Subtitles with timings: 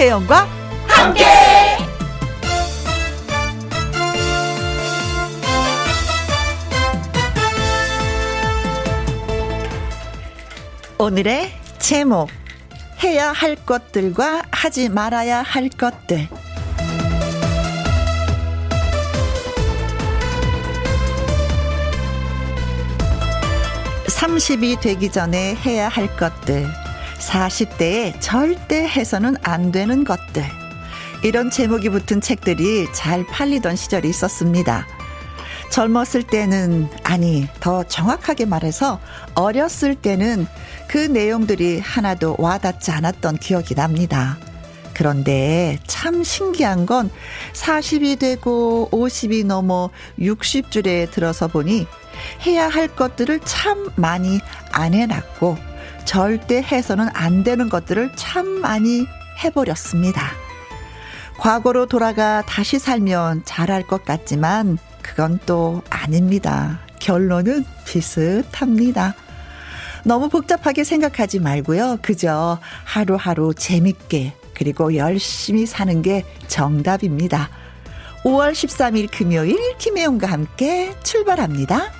[0.00, 0.48] 김혜영과
[0.86, 1.24] 함께.
[10.96, 12.30] 오늘의 제목
[13.04, 16.28] 해야 할 것들과 하지 말아야 할 것들
[24.06, 26.66] 30이 되기 전에 해야 할 것들,
[27.20, 30.44] 40대에 절대 해서는 안 되는 것들.
[31.22, 34.86] 이런 제목이 붙은 책들이 잘 팔리던 시절이 있었습니다.
[35.70, 38.98] 젊었을 때는, 아니, 더 정확하게 말해서
[39.34, 40.46] 어렸을 때는
[40.88, 44.36] 그 내용들이 하나도 와닿지 않았던 기억이 납니다.
[44.94, 47.10] 그런데 참 신기한 건
[47.54, 51.86] 40이 되고 50이 넘어 60줄에 들어서 보니
[52.44, 54.40] 해야 할 것들을 참 많이
[54.72, 55.69] 안 해놨고
[56.04, 59.06] 절대 해서는 안 되는 것들을 참 많이
[59.42, 60.22] 해버렸습니다.
[61.38, 66.80] 과거로 돌아가 다시 살면 잘할 것 같지만 그건 또 아닙니다.
[66.98, 69.14] 결론은 비슷합니다.
[70.04, 71.98] 너무 복잡하게 생각하지 말고요.
[72.02, 77.48] 그저 하루하루 재밌게 그리고 열심히 사는 게 정답입니다.
[78.24, 81.99] 5월 13일 금요일 김혜영과 함께 출발합니다.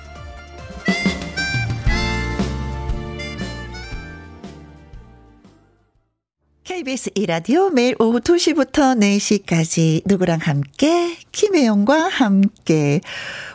[6.81, 13.01] KBS 이라디오 매일 오후 2시부터 4시까지 누구랑 함께 김혜영과 함께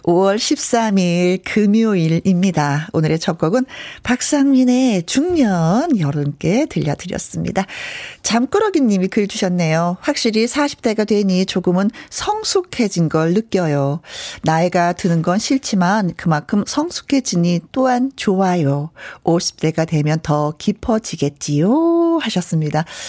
[0.04, 2.88] 5월 13일 금요일입니다.
[2.92, 3.66] 오늘의 첫 곡은
[4.04, 7.66] 박상민의 중년 여름께 들려드렸습니다.
[8.22, 9.96] 잠꾸러기 님이 글 주셨네요.
[10.00, 14.00] 확실히 40대가 되니 조금은 성숙해진 걸 느껴요.
[14.42, 18.90] 나이가 드는 건 싫지만 그만큼 성숙해지니 또한 좋아요.
[19.24, 22.84] 50대가 되면 더 깊어지겠지요 하셨습니다.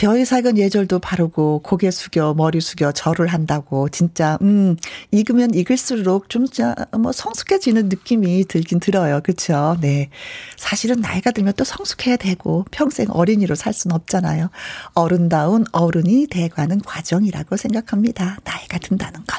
[0.00, 4.76] 벼에 작은 예절도 바르고 고개 숙여 머리 숙여 절을 한다고 진짜 음
[5.10, 9.20] 익으면 익을수록 좀 진짜 뭐 성숙해지는 느낌이 들긴 들어요.
[9.22, 9.76] 그렇죠?
[9.82, 10.08] 네.
[10.56, 14.48] 사실은 나이가 들면 또 성숙해야 되고 평생 어린이로 살 수는 없잖아요.
[14.94, 18.38] 어른다운 어른이 돼가는 과정이라고 생각합니다.
[18.44, 19.38] 나이가 든다는 것.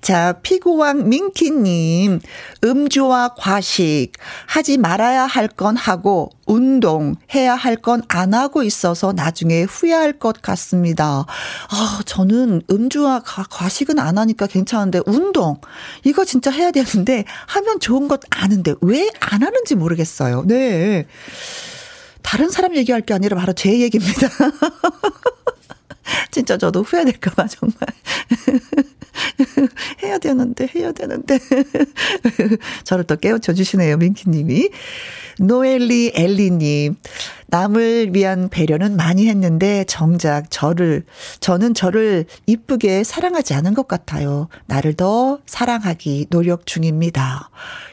[0.00, 2.20] 자, 피고왕 민키님,
[2.64, 4.10] 음주와 과식,
[4.46, 10.42] 하지 말아야 할 건 하고, 운동, 해야 할 건 안 하고 있어서 나중에 후회할 것
[10.42, 11.24] 같습니다.
[11.70, 15.60] 아, 저는 음주와 과, 과식은 안 하니까 괜찮은데, 운동,
[16.04, 20.44] 이거 진짜 해야 되는데, 하면 좋은 것 아는데, 왜 안 하는지 모르겠어요.
[20.46, 21.06] 네.
[22.22, 24.28] 다른 사람 얘기할 게 아니라 바로 제 얘기입니다.
[26.30, 27.76] 진짜 저도 후회될까봐 정말.
[30.02, 31.38] 해야 되는데, 해야 되는데.
[32.84, 34.70] 저를 또 깨우쳐 주시네요, 민키님이.
[35.38, 36.96] 노엘리 엘리님.
[37.52, 41.04] 남을 위한 배려는 많이 했는데 정작 저를
[41.40, 44.48] 저는 저를 이쁘게 사랑하지 않은 것 같아요.
[44.64, 47.50] 나를 더 사랑하기 노력 중입니다.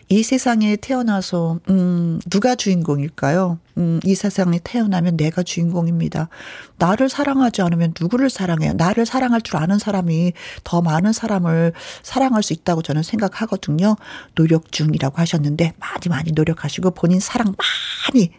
[0.08, 3.60] 이 세상에 태어나서 음 누가 주인공일까요?
[3.78, 6.30] 음 이 세상에 태어나면 내가 주인공입니다.
[6.78, 8.74] 나를 사랑하지 않으면 누구를 사랑해요?
[8.74, 10.32] 나를 사랑할 줄 아는 사람이
[10.64, 13.98] 더 많은 사람을 사랑할 수 있다고 저는 생각하거든요.
[14.36, 18.32] 노력 중이라고 하셨는데 많이 많이 노력하시고 본인 사랑 많이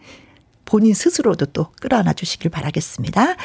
[0.71, 3.35] 본인 스스로도 또 끌어안아 주시길 바라겠습니다.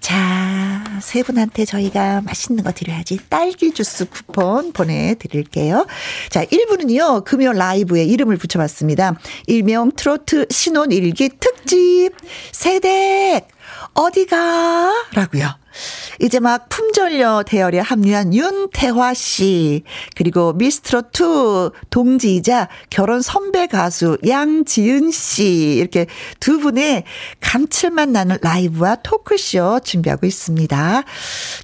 [0.00, 3.20] 자, 세 분한테 저희가 맛있는 거 드려야지.
[3.30, 5.86] 딸기 주스 쿠폰 보내드릴게요.
[6.28, 9.18] 자, 1부는요, 금요 라이브에 이름을 붙여봤습니다.
[9.46, 12.10] 일명 트로트 신혼 일기 특집
[12.52, 13.46] 세대
[13.94, 15.06] 어디가?
[15.14, 15.67] 라고요.
[16.20, 19.84] 이제 막 품절녀 대열에 합류한 윤태화 씨,
[20.16, 26.06] 그리고 미스트롯2 동지이자 결혼 선배 가수 양지은 씨, 이렇게
[26.40, 27.04] 두 분의
[27.40, 31.04] 감칠맛 나는 라이브와 토크쇼 준비하고 있습니다.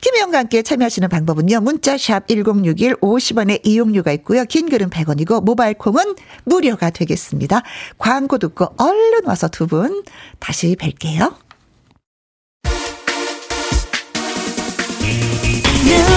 [0.00, 4.44] 김혜영과 함께 참여하시는 방법은요, 문자샵 1061 50원의 이용료가 있고요.
[4.44, 7.62] 긴 글은 100원이고, 모바일 콩은 무료가 되겠습니다.
[7.99, 10.05] 광고 듣고 얼른 와서 두 분
[10.39, 11.44] 다시 뵐게요.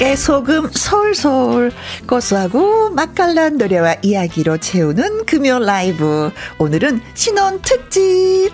[0.00, 1.70] 깨소금 솔솔
[2.06, 6.32] 고소하고 맛깔난 노래와 이야기로 채우는 금요 라이브.
[6.56, 8.50] 오늘은 신혼 특집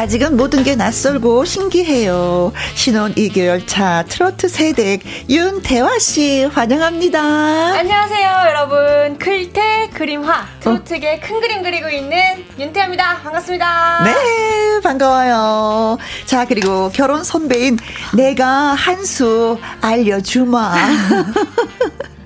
[0.00, 2.52] 아직은 모든 게 낯설고 신기해요.
[2.74, 7.20] 신혼 2개월 차 트로트 세댁 윤대화 씨 환영합니다.
[7.20, 9.18] 안녕하세요, 여러분.
[9.18, 11.26] 클테 그림화 트로트계 어.
[11.26, 12.18] 큰 그림 그리고 있는
[12.58, 13.18] 윤태화입니다.
[13.18, 14.04] 반갑습니다.
[14.04, 15.98] 네, 반가워요.
[16.24, 17.76] 자, 그리고 결혼 선배인
[18.14, 20.74] 내가 한 수 알려주마.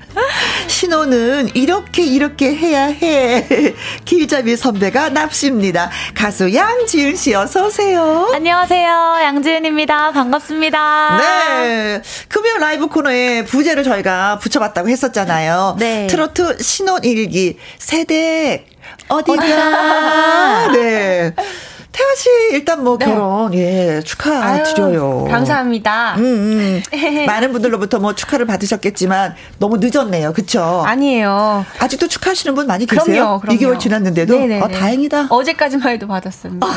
[0.66, 3.46] 신호는 이렇게 이렇게 해야 해.
[4.04, 5.90] 길잡이 선배가 납십니다.
[6.14, 8.30] 가수 양지은 씨 어서 오세요.
[8.34, 9.18] 안녕하세요.
[9.22, 10.12] 양지은입니다.
[10.12, 11.16] 반갑습니다.
[11.18, 12.02] 네.
[12.28, 15.76] 금요 라이브 코너에 부제를 저희가 붙여봤다고 했었잖아요.
[15.78, 16.06] 네.
[16.08, 18.66] 트로트 신혼일기 세대
[19.08, 20.68] 어디가?
[20.72, 21.32] 네.
[21.94, 23.06] 태화 씨 일단 뭐 네.
[23.06, 25.28] 결혼 예 축하드려요.
[25.30, 26.16] 감사합니다.
[26.16, 26.82] 음, 음.
[27.26, 30.32] 많은 분들로부터 뭐 축하를 받으셨겠지만 너무 늦었네요.
[30.32, 30.82] 그렇죠?
[30.84, 31.64] 아니에요.
[31.78, 33.38] 아직도 축하하시는 분 많이 계세요?
[33.40, 33.40] 그럼요.
[33.40, 33.58] 그럼요.
[33.58, 34.60] 2개월 지났는데도 네네네.
[34.60, 35.28] 어, 다행이다.
[35.30, 36.66] 어제까지만 해도 받았습니다.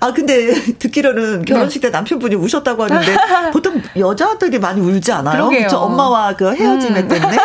[0.00, 3.16] 아 근데 듣기로는 결혼식 때 남편분이 우셨다고 하는데
[3.52, 5.48] 보통 여자들이 많이 울지 않아요?
[5.48, 5.76] 그렇죠.
[5.78, 7.08] 엄마와 그 헤어짐에 음.
[7.08, 7.36] 때문에.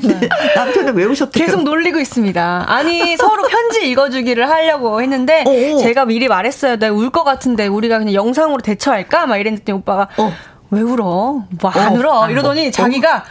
[0.00, 1.46] 근데 남편은 왜 우셨대요?
[1.46, 2.64] 계속 놀리고 있습니다.
[2.68, 5.78] 아니 서로 편지 읽어주기를 하려고 했는데 오, 오.
[5.78, 6.76] 제가 미리 말했어요.
[6.78, 9.26] 내가 울것 같은데 우리가 그냥 영상으로 대처할까?
[9.26, 10.32] 막 이랬더니 오빠가 어.
[10.70, 11.44] 왜 울어?
[11.60, 11.98] 뭐안 어.
[11.98, 12.30] 울어?
[12.30, 12.70] 이러더니 어.
[12.70, 13.24] 자기가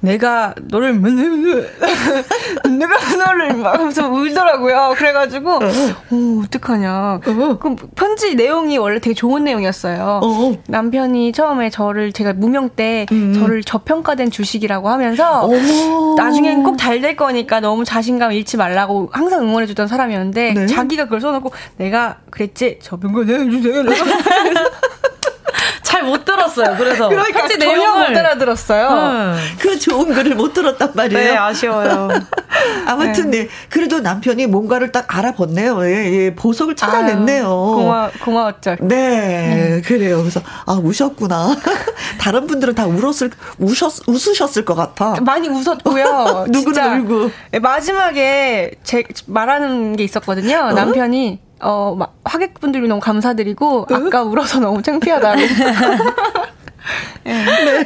[0.00, 4.94] 내가 너를 내가 너를 막 하면서 울더라고요.
[4.96, 5.60] 그래가지고 어,
[6.44, 7.20] 어떡하냐.
[7.58, 10.20] 그럼 편지 내용이 원래 되게 좋은 내용이었어요.
[10.22, 10.56] 어.
[10.68, 13.34] 남편이 처음에 저를 제가 무명 때 음.
[13.34, 15.48] 저를 저평가된 주식이라고 하면서
[16.16, 20.66] 나중엔 꼭 잘 될 거니까 너무 자신감 잃지 말라고 항상 응원해주던 사람이었는데 네?
[20.66, 23.70] 자기가 그걸 써놓고 내가 그랬지 저평가된 주식
[26.00, 26.76] 잘 못 들었어요.
[26.76, 28.88] 그래서 그러니까 편지 내용을 못 알아들었어요.
[28.88, 29.36] 음.
[29.58, 31.24] 그 좋은 글을 못 들었단 말이에요.
[31.24, 32.08] 네, 아쉬워요.
[32.86, 33.42] 아무튼 네.
[33.42, 33.48] 네.
[33.68, 35.84] 그래도 남편이 뭔가를 딱 알아봤네요.
[35.86, 37.46] 예, 예 보석을 찾아냈네요.
[37.46, 38.76] 아유, 고마 고마웠죠.
[38.80, 40.18] 네, 네, 그래요.
[40.18, 41.56] 그래서 아 우셨구나.
[42.20, 45.20] 다른 분들은 다 울었을 우셨 웃으셨을 것 같아.
[45.20, 46.46] 많이 웃었고요.
[46.48, 47.30] 누구는 울고.
[47.52, 50.56] 네, 마지막에 제 말하는 게 있었거든요.
[50.56, 50.72] 어?
[50.72, 51.49] 남편이 어,
[51.96, 53.94] 막, 하객분들이 너무 감사드리고, 으?
[53.94, 55.40] 아까 울어서 너무 창피하다고.
[57.24, 57.34] 네.
[57.64, 57.84] 네.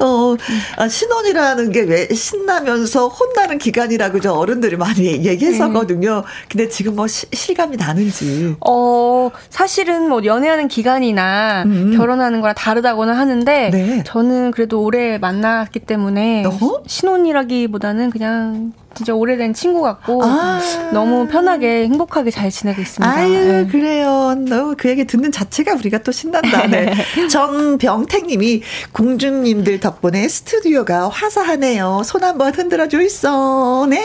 [0.00, 0.34] 어,
[0.76, 6.16] 아, 신혼이라는 게 왜 신나면서 혼나는 기간이라고 저 어른들이 많이 얘기했었거든요.
[6.16, 6.22] 네.
[6.48, 8.56] 근데 지금 뭐 시, 실감이 나는지.
[8.66, 11.96] 어, 사실은 뭐 연애하는 기간이나 음.
[11.96, 14.02] 결혼하는 거랑 다르다고는 하는데, 네.
[14.04, 16.82] 저는 그래도 오래 만났기 때문에, 어?
[16.86, 20.60] 신혼이라기보다는 그냥 진짜 오래된 친구 같고 아~
[20.92, 23.10] 너무 편하게 행복하게 잘 지내고 있습니다.
[23.10, 23.66] 아유 네.
[23.66, 24.34] 그래요.
[24.36, 26.66] 너무 그 얘기 듣는 자체가 우리가 또 신난다.
[26.66, 26.92] 네.
[27.30, 28.62] 정병택님이
[28.92, 32.02] 공주님들 덕분에 스튜디오가 화사하네요.
[32.04, 33.86] 손 한번 흔들어 줘 있어.
[33.88, 34.02] 네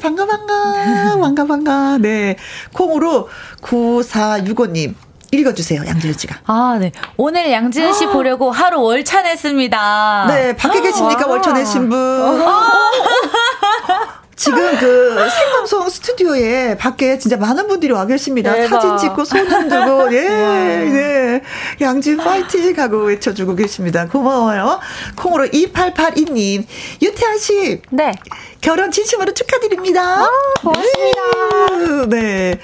[0.00, 1.98] 반가 반가 반가 반가.
[1.98, 2.36] 네
[2.72, 3.28] 콩으로
[3.60, 4.94] 9465님
[5.34, 6.36] 읽어주세요, 양지은 씨가.
[6.46, 6.92] 아, 네.
[7.16, 10.24] 오늘 양지은 씨 보려고 하루 월차 냈습니다.
[10.28, 12.44] 네, 밖에 계십니까, 월차 내신 분.
[14.36, 18.52] 지금 그 생방송 스튜디오에 밖에 진짜 많은 분들이 와 계십니다.
[18.52, 18.68] 대박.
[18.82, 21.42] 사진 찍고 손 흔들고, 예, 네.
[21.80, 24.06] 양진 파이팅 하고 외쳐주고 계십니다.
[24.08, 24.80] 고마워요.
[25.16, 26.66] 콩으로 2882님,
[27.00, 27.80] 유태아 씨.
[27.90, 28.12] 네.
[28.60, 30.24] 결혼 진심으로 축하드립니다.
[30.24, 30.28] 아,
[30.60, 32.06] 고맙습니다.
[32.08, 32.58] 네.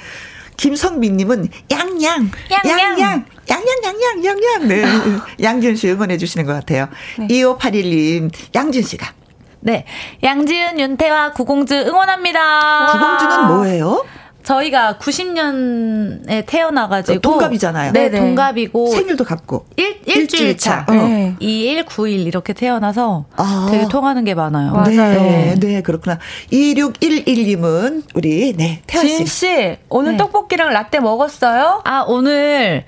[0.61, 4.69] 김성민님은 양양, 양양, 양양, 양양, 양양.
[4.69, 4.85] 네.
[5.43, 6.89] 양준 씨 응원해 주시는 것 같아요.
[7.19, 7.27] 네.
[7.29, 9.15] 2581님, 양준 씨가.
[9.61, 9.87] 네.
[10.23, 12.89] 양지은, 윤태와 구공주 응원합니다.
[12.93, 14.05] 구공주는 뭐예요?
[14.43, 17.21] 저희가 90년에 태어나가지고.
[17.21, 17.93] 동갑이잖아요.
[17.93, 18.91] 네, 네, 동갑이고.
[18.91, 19.67] 생일도 같고.
[19.77, 20.87] 일, 일주일 차.
[20.89, 20.93] 어.
[20.93, 21.35] 네.
[21.41, 23.69] 2일, 9일 이렇게 태어나서 아.
[23.71, 24.73] 되게 통하는 게 많아요.
[24.73, 25.21] 맞아요.
[25.21, 26.19] 네, 네, 그렇구나.
[26.53, 29.17] 2611님은 우리, 네, 태아씨.
[29.17, 30.19] 진 씨, 오늘 네.
[30.19, 31.83] 떡볶이랑 라떼 먹었어요?
[31.85, 32.85] 아, 오늘.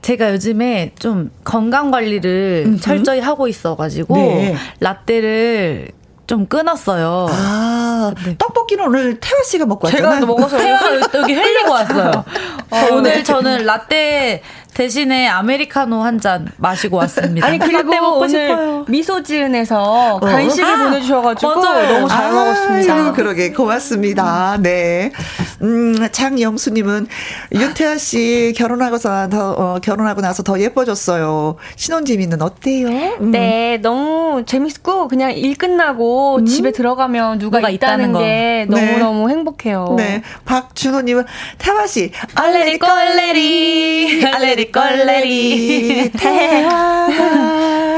[0.00, 2.80] 제가 요즘에 좀 건강 관리를 음흠.
[2.80, 4.54] 철저히 하고 있어가지고 네.
[4.78, 5.88] 라떼를
[6.28, 7.26] 좀 끊었어요.
[7.30, 8.36] 아, 네.
[8.36, 10.14] 떡볶이는 오늘 태화 씨가 먹고 왔잖아요.
[10.20, 10.58] 제가 먹어서
[11.14, 12.24] 여기 흘리고 왔어요.
[12.70, 13.22] 어, 오늘 네.
[13.22, 14.42] 저는 라떼
[14.74, 17.46] 대신에 아메리카노 한 잔 마시고 왔습니다.
[17.46, 18.84] 아니 그리고 오늘 싶어요.
[18.88, 20.20] 미소지은에서 어.
[20.20, 21.92] 간식을 아, 보내주셔가지고 맞아요.
[21.94, 23.12] 너무 잘 아, 먹었습니다.
[23.12, 24.58] 그러게 고맙습니다.
[24.60, 25.12] 네.
[25.62, 27.06] 음, 장영수님은
[27.52, 31.56] 윤태아 씨 결혼하고서 더, 어, 결혼하고 나서 더 예뻐졌어요.
[31.76, 32.88] 신혼집이는 어때요?
[33.20, 33.30] 음.
[33.30, 36.46] 네, 너무 재밌고, 그냥 일 끝나고 음.
[36.46, 39.34] 집에 들어가면 누가 있다는, 있다는 게 너무 너무 네.
[39.34, 39.94] 행복해요.
[39.96, 40.22] 네.
[40.44, 41.24] 박준호님은
[41.58, 47.08] 태화 씨, 알레리 꼴레리, 알레리 꼴레리, 태화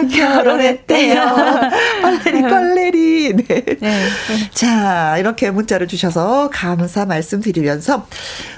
[0.08, 1.22] 결혼했대요.
[2.04, 3.36] 얼레리 꼴레리.
[3.36, 3.64] 네.
[3.80, 4.08] 네.
[4.52, 8.06] 자, 이렇게 문자를 주셔서 감사 말씀드리면서,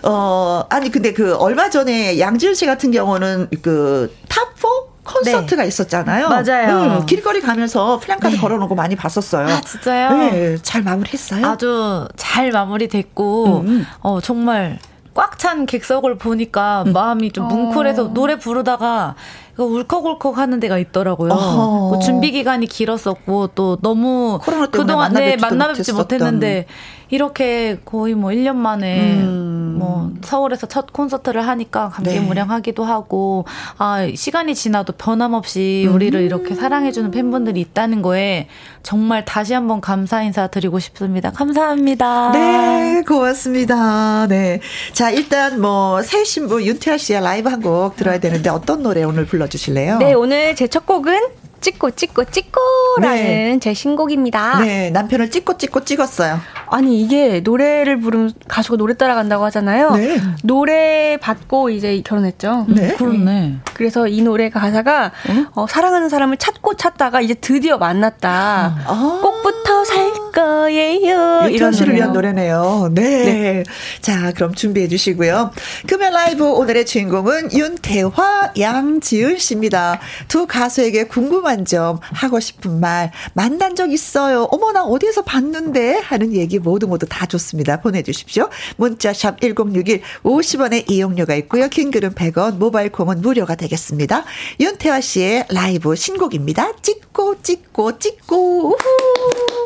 [0.03, 4.93] 어, 아니, 근데 그 얼마 전에 양지은 씨 같은 경우는 그 top 4?
[5.05, 5.69] 콘서트가 네.
[5.69, 6.29] 있었잖아요.
[6.29, 7.01] 맞아요.
[7.01, 8.41] 음, 길거리 가면서 플랜카드 네.
[8.41, 9.49] 걸어놓은 거 많이 봤었어요.
[9.49, 10.17] 아, 진짜요?
[10.17, 11.45] 네, 잘 마무리했어요?
[11.45, 13.67] 아주 잘 마무리됐고, 음.
[13.67, 13.87] 음.
[14.01, 14.79] 어, 정말
[15.15, 16.93] 꽉 찬 객석을 보니까 음.
[16.93, 18.09] 마음이 좀 뭉클해서 어.
[18.13, 19.15] 노래 부르다가
[19.57, 21.35] 그 울컥울컥 하는 데가 있더라고요.
[21.35, 24.39] 뭐 준비 기간이 길었었고 또 너무
[24.71, 26.67] 그동안 네, 만나 뵙지 못했는데
[27.13, 29.77] 이렇게 거의 뭐 1년 만에 음.
[29.79, 32.89] 뭐 서울에서 첫 콘서트를 하니까 감개무량하기도 네.
[32.91, 33.45] 하고
[33.77, 35.95] 아 시간이 지나도 변함없이 음.
[35.95, 38.49] 우리를 이렇게 사랑해주는 팬분들이 있다는 거에
[38.83, 41.31] 정말 다시 한번 감사 인사 드리고 싶습니다.
[41.33, 42.33] 감사합니다.
[42.33, 44.27] 네, 고맙습니다.
[44.29, 44.61] 네,
[44.95, 49.27] 자 일단 뭐 새 신부 윤태아 씨의 라이브 한 곡 들어야 되는데 어떤 노래 오늘
[49.27, 49.99] 불러주실래요?
[49.99, 53.59] 네, 오늘 제 첫 곡은 찍고 찍고 찍고라는 네.
[53.61, 54.61] 제 신곡입니다.
[54.61, 56.39] 네, 남편을 찍고 찍고 찍었어요.
[56.69, 59.93] 아니 이게 노래를 부르면 가수가 노래 따라간다고 하잖아요.
[59.93, 60.21] 네.
[60.45, 62.67] 노래 받고 이제 결혼했죠.
[62.69, 63.61] 네, 그렇네.
[63.75, 65.47] 그래서 이 노래 가사가 응?
[65.55, 68.77] 어, 사랑하는 사람을 찾고 찾다가 이제 드디어 만났다.
[68.87, 69.21] 아.
[69.23, 71.49] 꼭부터 살 거예요.
[71.51, 72.91] 이런 씨를 위한 노래네요.
[72.93, 73.03] 네.
[73.03, 73.65] 네.
[74.01, 75.53] 자, 그럼 준비해 주시고요.
[75.87, 80.01] 금연 라이브 오늘의 주인공은 윤태화, 양지은 씨입니다.
[80.29, 84.49] 두 가수에게 궁금한 점, 하고 싶은 말, 만난 적 있어요.
[84.51, 85.99] 어머, 나 어디에서 봤는데?
[85.99, 87.81] 하는 얘기 모두 모두 다 좋습니다.
[87.81, 88.49] 보내주십시오.
[88.77, 91.69] 문자샵 1061 50원의 이용료가 있고요.
[91.69, 94.25] 킹글은 100원, 모바일 콩은 무료가 되겠습니다.
[94.61, 96.73] 윤태화 씨의 라이브 신곡입니다.
[96.83, 98.69] 찍고, 찍고, 찍고.
[98.71, 99.62] 우후.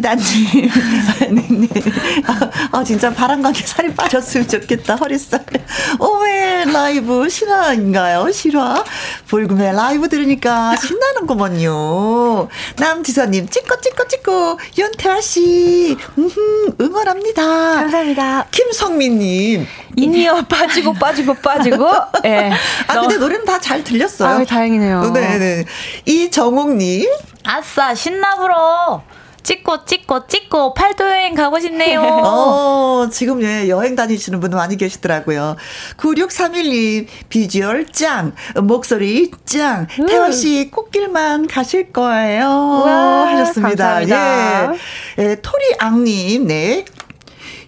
[0.00, 0.22] 살 빠지다니.
[1.30, 1.68] 네, 네.
[2.26, 5.44] 아, 아, 진짜 바람과 함께 살이 빠졌으면 좋겠다, 허리살.
[5.98, 8.30] 오메 라이브 실화인가요?
[8.32, 8.84] 실화?
[9.28, 12.48] 불금의 라이브 들으니까 신나는구먼요.
[12.78, 15.96] 남지선님, 찍고, 찍고, 찍고, 윤태화씨,
[16.80, 17.42] 응원합니다.
[17.42, 18.46] 감사합니다.
[18.50, 19.66] 김성민님.
[19.96, 21.88] in-ear 빠지고, 빠지고, 빠지고.
[22.24, 22.28] 예.
[22.28, 22.52] 네.
[22.88, 24.28] 아, 근데 노래는 다 잘 들렸어요.
[24.28, 25.12] 아, 다행이네요.
[25.12, 25.64] 네네.
[26.04, 27.08] 이정옥님.
[27.44, 29.02] 아싸, 신나 불어.
[29.46, 32.02] 찍고 찍고 찍고 팔도 여행 가고 싶네요.
[32.02, 35.54] 어, 지금 예, 여행 다니시는 분 많이 계시더라고요.
[35.98, 40.06] 9631님, 비주얼 짱, 목소리 짱, 음.
[40.06, 42.48] 태화 씨 꽃길만 가실 거예요.
[42.48, 44.00] 와, 하셨습니다.
[44.00, 44.74] 감사합니다.
[44.74, 44.78] 예.
[45.22, 46.84] 예, 토리앙님, 네.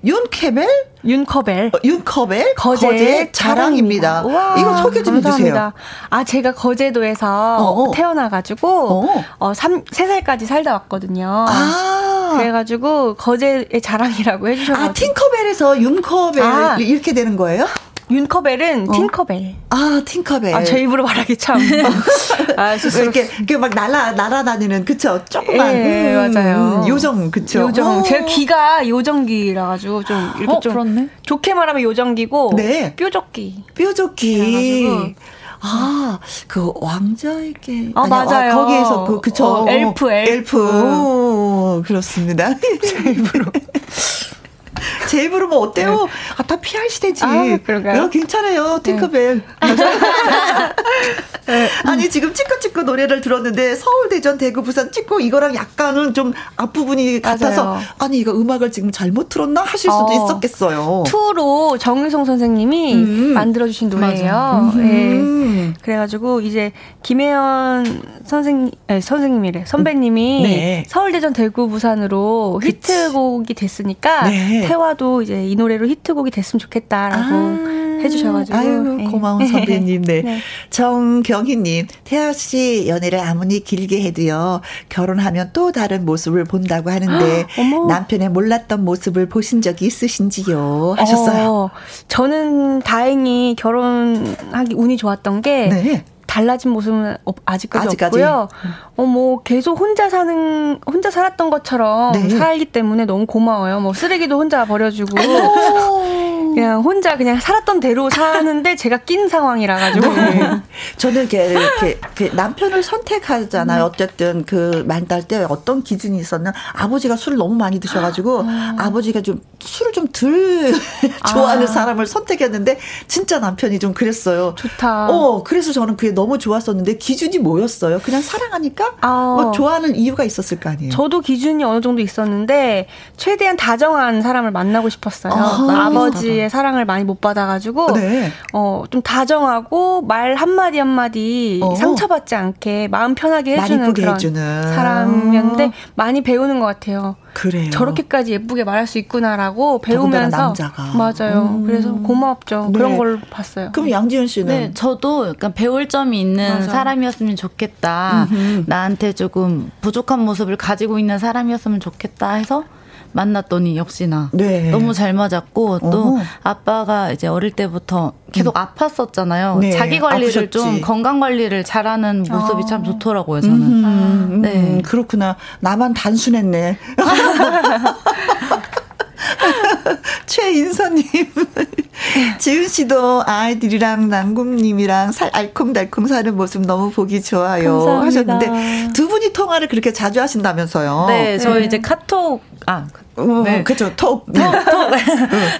[0.05, 0.69] 윤케벨?
[1.05, 1.71] 윤커벨.
[1.75, 2.55] 어, 윤커벨?
[2.55, 4.23] 거제, 거제 자랑입니다.
[4.23, 5.73] 우와, 이거 소개 좀 해주세요.
[6.11, 7.91] 아, 제가 거제도에서 어어.
[7.93, 11.47] 태어나가지고, 어 어, 3, 3살까지 살다 왔거든요.
[11.49, 12.35] 아.
[12.37, 14.89] 그래가지고, 거제의 자랑이라고 해주셔가지고.
[14.89, 16.77] 아, 팅커벨에서 윤커벨 아.
[16.79, 17.67] 이렇게 되는 거예요?
[18.11, 18.93] 윤커벨은 어?
[18.93, 19.55] 틴커벨.
[19.71, 20.55] 아, 틴커벨.
[20.55, 21.59] 아, 제 입으로 말하기 참.
[22.57, 25.23] 아, 이렇게, 이렇게 막 날아, 날아다니는, 그쵸?
[25.29, 25.75] 조그만.
[25.75, 26.85] 예, 음, 맞아요.
[26.89, 27.61] 요정, 그쵸?
[27.61, 28.03] 요정.
[28.05, 30.73] 제 귀가 요정기라가지고 좀, 이렇게 어, 좀.
[30.73, 31.09] 그렇네.
[31.23, 32.53] 좋게 말하면 요정기고.
[32.57, 32.95] 네.
[32.97, 33.65] 뾰족기.
[33.75, 35.15] 뾰족기.
[35.61, 37.93] 아, 그 왕자에게.
[37.95, 38.53] 아, 아니, 맞아요.
[38.53, 39.45] 아, 거기에서 그, 그쵸.
[39.47, 40.33] 어, 엘프, 엘프.
[40.33, 40.83] 엘프.
[40.83, 42.55] 오, 그렇습니다.
[42.83, 43.47] 제 입으로.
[45.09, 46.07] 제 입으로 뭐 어때요?
[46.07, 46.13] 네.
[46.37, 47.25] 아, 다 PR 시대지.
[47.25, 48.05] 아, 그런가요?
[48.05, 48.81] 어, 괜찮아요.
[48.83, 49.37] 팅커벨.
[49.37, 49.43] 네.
[51.47, 51.69] 네.
[51.85, 57.65] 아니, 지금 찌꺼찌꺼 노래를 들었는데 서울, 대전, 대구, 부산 찍고 이거랑 약간은 좀 앞부분이 같아서
[57.65, 57.83] 맞아요.
[57.99, 61.05] 아니, 이거 음악을 지금 잘못 틀었나 하실 수도 어, 있었겠어요.
[61.07, 63.35] 투로 정의송 선생님이 음.
[63.35, 64.71] 만들어주신 노래예요.
[64.75, 64.79] 음.
[64.79, 65.75] 네.
[65.83, 69.65] 그래가지고 이제 김혜연 선생, 네, 선생님이래.
[69.67, 70.85] 선배님이 네.
[70.87, 72.61] 서울, 대전, 대구, 부산으로.
[72.63, 74.67] 히트곡이 됐으니까 네.
[74.69, 78.57] 태화도 이제 이 노래로 히트곡이 됐으면 좋겠다라고 아, 해주셔가지고.
[78.57, 79.05] 아유, 네.
[79.05, 80.03] 고마운 선배님.
[80.03, 80.23] 네.
[80.23, 80.39] 네.
[80.71, 87.47] 정경희님, 태화 씨 연애를 아무리 길게 해도요, 결혼하면 또 다른 모습을 본다고 하는데,
[87.89, 90.95] 남편의 몰랐던 모습을 보신 적이 있으신지요?
[90.99, 91.51] 하셨어요.
[91.51, 91.71] 어,
[92.09, 96.05] 저는 다행히 결혼하기 운이 좋았던 게, 네.
[96.29, 98.23] 달라진 모습은 아직까지, 아직까지.
[98.23, 98.49] 없고요.
[98.97, 102.29] 어, 뭐, 계속 혼자 사는, 혼자 살았던 것처럼 네.
[102.29, 103.81] 살기 때문에 너무 고마워요.
[103.81, 105.17] 뭐, 쓰레기도 혼자 버려주고.
[106.55, 110.13] 그냥 혼자 그냥 살았던 대로 사는데 제가 낀 상황이라 가지고.
[110.15, 110.61] 네.
[110.97, 113.85] 저는 이렇게, 이렇게, 이렇게, 남편을 선택하잖아요.
[113.85, 113.91] 음.
[113.91, 116.53] 어쨌든 그 만날 때 어떤 기준이 있었나.
[116.75, 118.91] 아버지가 술을 너무 많이 드셔가지고 아.
[118.91, 120.73] 버지가 좀 술을 좀 덜
[121.31, 121.67] 좋아하는 아.
[121.67, 124.55] 사람을 선택했는데 진짜 남편이 좀 그랬어요.
[124.57, 125.09] 좋다.
[125.11, 128.01] 어, 그래서 저는 그게 너무 좋았었는데 기준이 뭐였어요?
[128.01, 128.97] 그냥 사랑하니까?
[129.01, 129.37] 아.
[129.41, 130.91] 뭐 좋아하는 이유가 있었을 거 아니에요?
[130.91, 135.33] 저도 기준이 어느 정도 있었는데 최대한 다정한 사람을 만나고 싶었어요.
[135.33, 138.31] 아, 버지 의 사랑을 많이 못 받아가지고 네.
[138.53, 141.75] 어좀 다정하고 말 한마디 한마디 어.
[141.75, 144.75] 상처받지 않게 마음 편하게 해주는 그런 해주는.
[144.75, 147.17] 사람이었는데 많이 배우는 것 같아요.
[147.35, 147.71] 그래요.
[147.71, 150.93] 저렇게까지 예쁘게 말할 수 있구나라고 배우면서 남자가.
[150.95, 151.59] 맞아요.
[151.59, 151.67] 음.
[151.67, 152.71] 그래서 고맙죠.
[152.73, 152.79] 네.
[152.79, 153.71] 그런 걸 봤어요.
[153.73, 154.47] 그럼 양지은 씨는?
[154.47, 156.71] 네, 저도 약간 배울 점이 있는 맞아.
[156.71, 158.27] 사람이었으면 좋겠다.
[158.31, 158.65] 음흠.
[158.67, 162.65] 나한테 조금 부족한 모습을 가지고 있는 사람이었으면 좋겠다 해서
[163.13, 164.71] 만났더니 역시나 네.
[164.71, 166.23] 너무 잘 맞았고 또 어허.
[166.43, 168.61] 아빠가 이제 어릴 때부터 계속 음.
[168.63, 169.59] 아팠었잖아요.
[169.59, 169.71] 네.
[169.73, 170.51] 자기 관리를 아프셨지.
[170.51, 172.67] 좀 건강 관리를 잘하는 모습이 어.
[172.67, 173.41] 참 좋더라고요.
[173.41, 173.57] 저는.
[173.57, 175.37] 음, 음, 네, 그렇구나.
[175.61, 176.77] 나만 단순했네.
[180.27, 181.05] 최인선님,
[182.39, 187.85] 지은 씨도 아이들이랑 남궁님이랑 살 알콩달콩 사는 모습 너무 보기 좋아요.
[187.85, 188.07] 감사합니다.
[188.07, 191.07] 하셨는데 두 분이 통화를 그렇게 자주 하신다면서요?
[191.09, 191.67] 네, 저희 네.
[191.67, 192.87] 이제 카톡 아
[193.19, 193.63] 어, 네.
[193.65, 193.95] 그렇죠.
[193.97, 194.27] 톡.
[194.27, 194.91] 톡, 톡.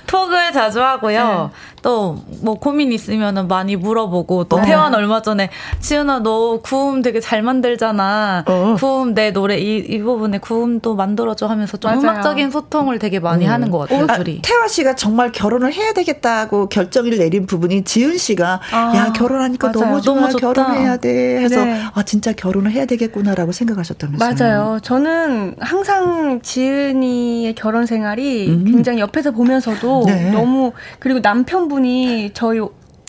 [0.07, 1.51] 톡을 자주 하고요.
[1.53, 1.79] 네.
[1.83, 4.63] 또뭐 고민 있으면은 많이 물어보고 또 어.
[4.63, 8.45] 태환 얼마 전에 지은아 너 구음 되게 잘 만들잖아.
[8.47, 8.77] 어.
[8.79, 12.01] 구음 내 노래 이, 이 부분에 구음도 만들어줘 하면서 좀 맞아요.
[12.01, 13.51] 음악적인 소통을 되게 많이 음.
[13.51, 14.07] 하는 것 같아요.
[14.09, 14.43] 아, 둘이.
[14.43, 19.87] 태화 씨가 정말 결혼을 해야 되겠다고 결정을 내린 부분이 지은 씨가 아, 야 결혼하니까 맞아요.
[19.87, 21.81] 너무 좋아 너무 결혼해야 돼 해서 네.
[21.95, 24.35] 아 진짜 결혼을 해야 되겠구나라고 생각하셨다면서요.
[24.39, 24.81] 맞아요.
[24.83, 28.65] 저는 항상 지은이 의 결혼 생활이 음.
[28.65, 30.31] 굉장히 옆에서 보면서도 네.
[30.31, 32.61] 너무 그리고 남편 남편분이 저희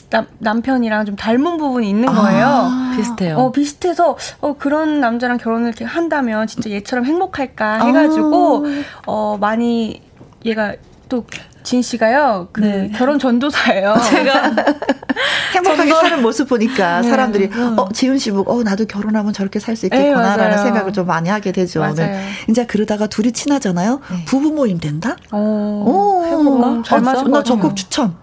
[0.10, 2.46] 남, 남편이랑 좀 닮은 부분이 있는 거예요.
[2.48, 3.38] 아, 비슷해요.
[3.38, 8.84] 어, 비슷해서, 어, 그런 남자랑 결혼을 이렇게 한다면 진짜 얘처럼 행복할까 해가지고, 아.
[9.06, 10.02] 어, 많이
[10.46, 10.74] 얘가
[11.10, 11.26] 또
[11.64, 12.92] 진 씨가요, 그 네.
[12.96, 13.96] 결혼 전도사예요.
[14.10, 14.56] 제가
[15.54, 17.10] 행복하게 사는 모습 보니까 네.
[17.10, 21.06] 사람들이 어 지은 씨 보고 어 나도 결혼하면 저렇게 살 수 있겠구나라는 네, 생각을 좀
[21.08, 21.80] 많이 하게 되죠.
[21.82, 21.96] 맞아요.
[21.96, 22.22] 네.
[22.50, 24.00] 이제 그러다가 둘이 친하잖아요.
[24.12, 24.26] 네.
[24.26, 25.16] 부부 모임 된다.
[25.32, 25.38] 어,
[25.86, 26.84] 오, 해볼까?
[26.86, 28.16] 잘 맞을 나 적극 추천.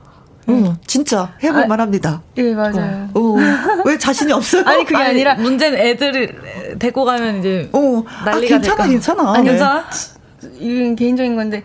[0.48, 2.22] 응, 진짜 해볼 아, 만합니다.
[2.36, 3.08] 예, 맞아요.
[3.14, 3.20] 어.
[3.20, 3.36] 어.
[3.84, 4.62] 왜 자신이 없어요?
[4.66, 8.04] 아니 그게 아니, 라 문제는 애들을 데리고 가면 이제 어.
[8.24, 8.86] 난리가 아, 괜찮아, 될까?
[8.86, 9.34] 괜찮아.
[9.34, 9.84] 아니, 괜찮아.
[10.60, 11.64] 이건 개인적인 건데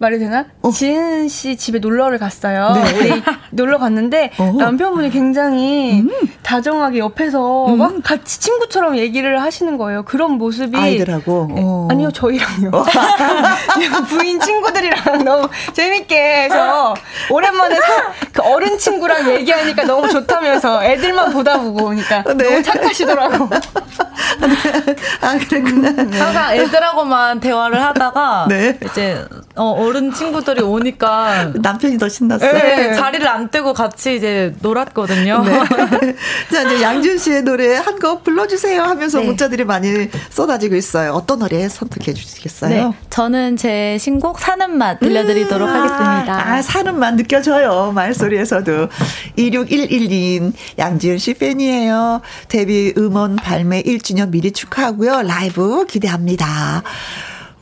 [0.00, 0.46] 말이 되나?
[0.62, 0.70] 어.
[0.70, 2.72] 지은 씨 집에 놀러를 갔어요.
[2.72, 2.98] 네.
[2.98, 4.54] 우리 놀러 갔는데 어.
[4.58, 6.10] 남편분이 굉장히 음.
[6.42, 7.78] 다정하게 옆에서 음.
[7.78, 10.02] 막 같이 친구처럼 얘기를 하시는 거예요.
[10.04, 11.88] 그런 모습이 아이들하고 어.
[11.90, 12.70] 아니요 저희랑요.
[12.72, 12.84] 어.
[14.08, 16.94] 부인 친구들이랑 너무 재밌게 해서
[17.28, 22.44] 오랜만에 사, 그 어른 친구랑 얘기하니까 너무 좋다면서 애들만 보다 보고 오니까 네.
[22.44, 23.50] 너무 착하시더라고.
[25.20, 25.88] 아 그랬구나.
[25.88, 28.78] 항상 애들하고만 대화를 하다가 네.
[28.82, 29.22] 이제
[29.56, 32.52] 어 어른 친구들이 오니까 남편이 더 신났어요.
[32.52, 35.42] 네, 자리를 안 뜨고 같이 이제 놀았거든요.
[35.44, 35.58] 네.
[36.52, 39.26] 자, 이제 양준 씨의 노래 한 곡 불러주세요 하면서 네.
[39.26, 41.12] 문자들이 많이 쏟아지고 있어요.
[41.12, 42.88] 어떤 노래 선택해 주시겠어요?
[42.90, 46.50] 네, 저는 제 신곡 사는 맛 들려드리도록 음, 하겠습니다.
[46.54, 47.92] 아, 사는 맛 느껴져요.
[47.94, 48.88] 말소리에서도.
[49.36, 52.22] 2611님, 양지은 씨 팬이에요.
[52.48, 55.22] 데뷔 음원 발매 1주년 미리 축하하고요.
[55.22, 56.82] 라이브 기대합니다.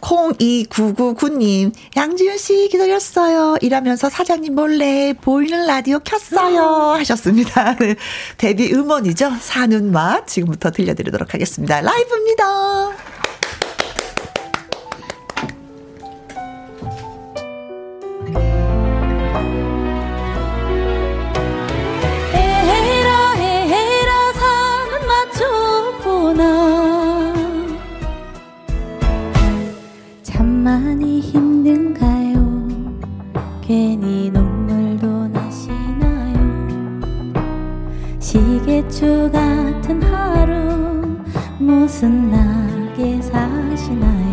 [0.01, 3.57] 0299님, 양지윤 씨 기다렸어요.
[3.61, 6.95] 일하면서 사장님 몰래 보이는 라디오 켰어요.
[6.99, 7.75] 하셨습니다.
[7.81, 7.97] 네.
[8.37, 9.33] 데뷔 음원이죠.
[9.41, 10.27] 사는 맛.
[10.27, 11.81] 지금부터 들려드리도록 하겠습니다.
[11.81, 13.18] 라이브입니다.
[38.89, 41.19] 시계추 같은 하루
[41.59, 44.28] 무슨 낙에 사시나요?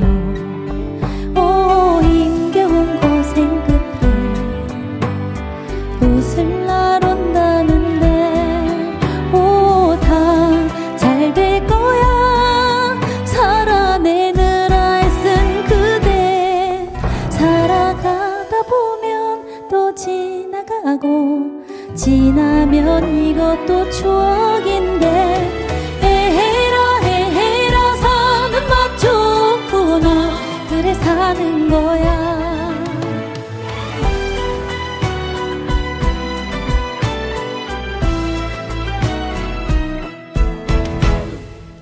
[22.06, 25.08] 지나면 이것도 추억인데.
[26.04, 30.30] 에헤라 에헤라 사는 맛 좋구나.
[30.70, 32.76] 그래 사는 거야.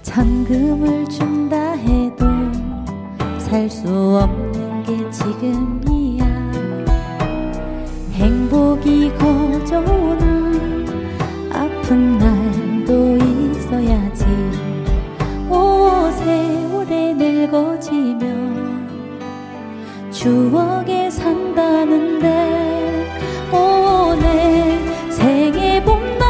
[0.03, 2.25] 잔금을 준다 해도
[3.39, 5.83] 살 수 없는 게 지금
[8.84, 10.86] 행복이 거저오는
[11.52, 14.26] 아픈 날도 있어야지.
[15.50, 18.89] 오 세월에 늙어지면
[20.12, 22.28] 추억에 산다는데
[23.52, 24.78] 오 내
[25.10, 26.28] 생애 봄날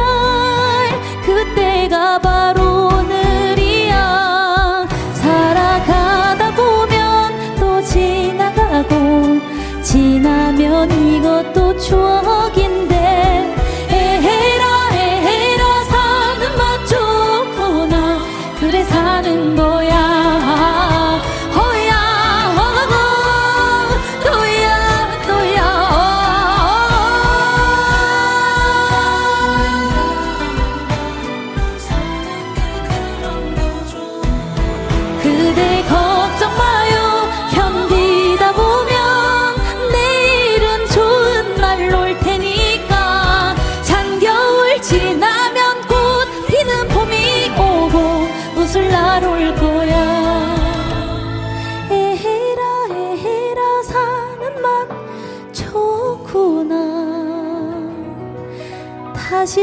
[1.25, 4.87] 그때가 바로 오늘이야.
[5.13, 9.41] 살아가다 보면 또 지나가고
[9.81, 12.12] 지나면 이것도 추억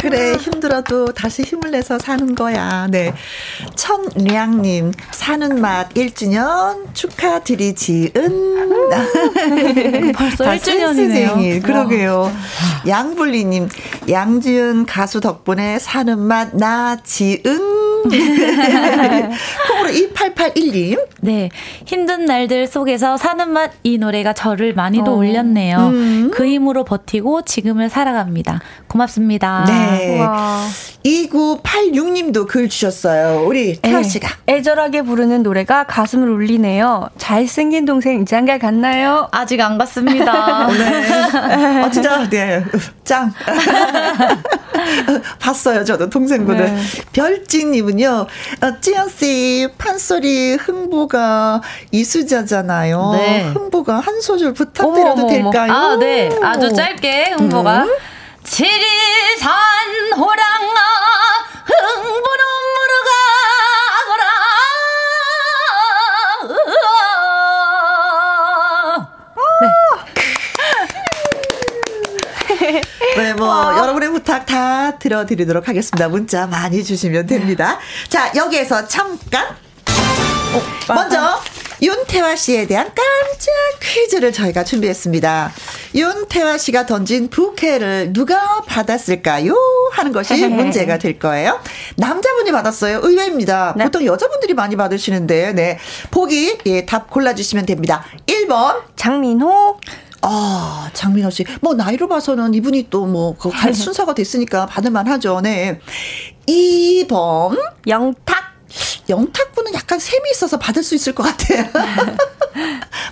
[0.04, 2.88] 그래 힘들어도 다시 힘을 내서 사는 거야.
[2.91, 3.13] 네.
[3.93, 8.12] 천량님 사는 맛 1주년 축하드리지은.
[10.15, 11.62] 벌써 1주년이네요.
[11.63, 12.32] 그러게요.
[12.88, 13.69] 양불리님
[14.10, 17.43] 양지은 가수 덕분에 사는 맛 나지은
[18.03, 20.99] 콩으로 2881님.
[21.21, 21.49] 네.
[21.86, 25.15] 힘든 날들 속에서 사는 맛 이 노래가 저를 많이도 어.
[25.15, 25.77] 올렸네요.
[25.77, 26.32] 음.
[26.34, 28.62] 그 힘으로 버티고 지금을 살아갑니다.
[28.93, 29.65] 고맙습니다.
[29.65, 30.19] 네.
[30.19, 30.67] 와.
[31.03, 33.43] 2986님도 글 주셨어요.
[33.45, 34.03] 우리 태아 네.
[34.03, 34.29] 씨가.
[34.47, 37.10] 애절하게 부르는 노래가 가슴을 울리네요.
[37.17, 39.27] 잘생긴 동생 이장가 갔나요?
[39.32, 40.67] 아직 안 갔습니다.
[40.77, 41.82] 네.
[41.82, 42.63] 어, 진짜, 네.
[43.03, 43.34] 짱.
[45.39, 46.65] 봤어요, 저도 동생분을.
[46.65, 46.77] 네.
[47.13, 48.27] 별진님은요,
[48.62, 53.12] 어, 찌연씨, 판소리 흥부가 이수자잖아요.
[53.13, 53.51] 네.
[53.53, 55.71] 흥부가 한 소절 부탁드려도 어머, 어머, 될까요?
[55.71, 56.29] 아, 네.
[56.43, 57.86] 아주 짧게 흥부가.
[57.86, 58.12] 음.
[58.43, 59.49] 지리산
[60.15, 60.79] 호랑아
[61.65, 62.43] 흥부는
[72.60, 72.82] 네.
[73.17, 73.77] 네, 뭐, 와.
[73.77, 76.08] 여러분의 부탁 다 들어드리도록 하겠습니다.
[76.08, 77.79] 문자 많이 주시면 됩니다.
[78.10, 79.47] 자, 여기에서 잠깐.
[80.53, 81.41] 어, 먼저,
[81.84, 85.52] 윤태화 씨에 대한 깜짝 퀴즈를 저희가 준비했습니다.
[85.93, 89.54] 윤태화 씨가 던진 부케를 누가 받았을까요?
[89.91, 91.60] 하는 것이 문제가 될 거예요.
[91.98, 93.02] 남자분이 받았어요.
[93.04, 93.74] 의외입니다.
[93.78, 93.84] 네.
[93.84, 95.78] 보통 여자분들이 많이 받으시는데, 네.
[96.10, 98.06] 보기, 예, 답 골라주시면 됩니다.
[98.28, 98.84] 1번.
[98.96, 99.78] 장민호.
[100.22, 101.43] 아, 장민호 씨.
[101.60, 105.41] 뭐, 나이로 봐서는 이분이 또 뭐, 갈 순서가 됐으니까 받을만 하죠.
[105.41, 105.82] 네.
[106.48, 107.60] 2번.
[107.88, 108.54] 영탁.
[109.10, 109.53] 영탁분은
[109.84, 111.65] 약간 셈이 있어서 받을 수 있을 것 같아요.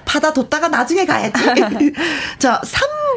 [0.06, 1.34] 받아뒀다가 나중에 가야지.
[2.40, 2.62] 자,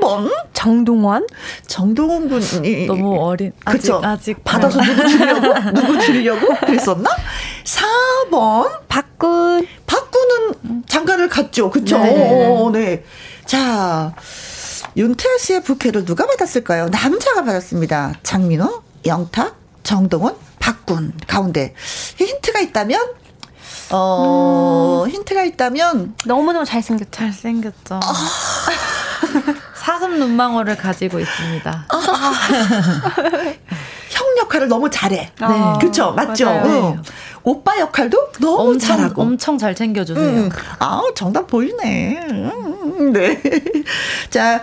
[0.01, 0.31] 3번.
[0.53, 1.27] 정동원.
[1.67, 2.87] 정동원 군이.
[2.87, 3.53] 너무 어린.
[3.65, 4.01] 그쵸.
[4.03, 4.45] 아직, 아직.
[4.45, 5.55] 받아서 누구 주려고?
[5.73, 6.55] 누구 주려고?
[6.67, 7.11] 그랬었나?
[7.65, 8.81] 4번.
[8.89, 9.67] 박군.
[9.87, 11.71] 박군은 장가를 갔죠.
[11.71, 11.99] 그쵸?
[11.99, 12.49] 네.
[12.49, 13.05] 오, 네.
[13.47, 14.15] 자,
[14.97, 16.89] 윤태아 씨의 부케를 누가 받았을까요?
[16.89, 18.15] 남자가 받았습니다.
[18.25, 21.75] 장민호, 영탁, 정동원, 박군 가운데
[22.17, 23.24] 힌트가 있다면
[23.91, 25.11] 어 음.
[25.11, 28.01] 힌트가 있다면 너무너무 잘생겼 잘생겼죠.
[28.03, 28.13] 아.
[29.77, 31.87] 사슴 눈망울을 가지고 있습니다.
[31.89, 32.33] 아.
[34.11, 35.17] 형 역할을 너무 잘해.
[35.39, 35.47] 네.
[35.81, 36.13] 그쵸?
[36.13, 36.49] 맞죠?
[36.49, 36.97] 어.
[37.43, 39.23] 오빠 역할도 너무 엄청, 잘하고.
[39.23, 40.25] 엄청 잘 챙겨 주세요.
[40.25, 40.51] 음.
[40.79, 42.27] 아, 정답 보이네.
[42.31, 43.41] 음, 네.
[44.31, 44.63] 자,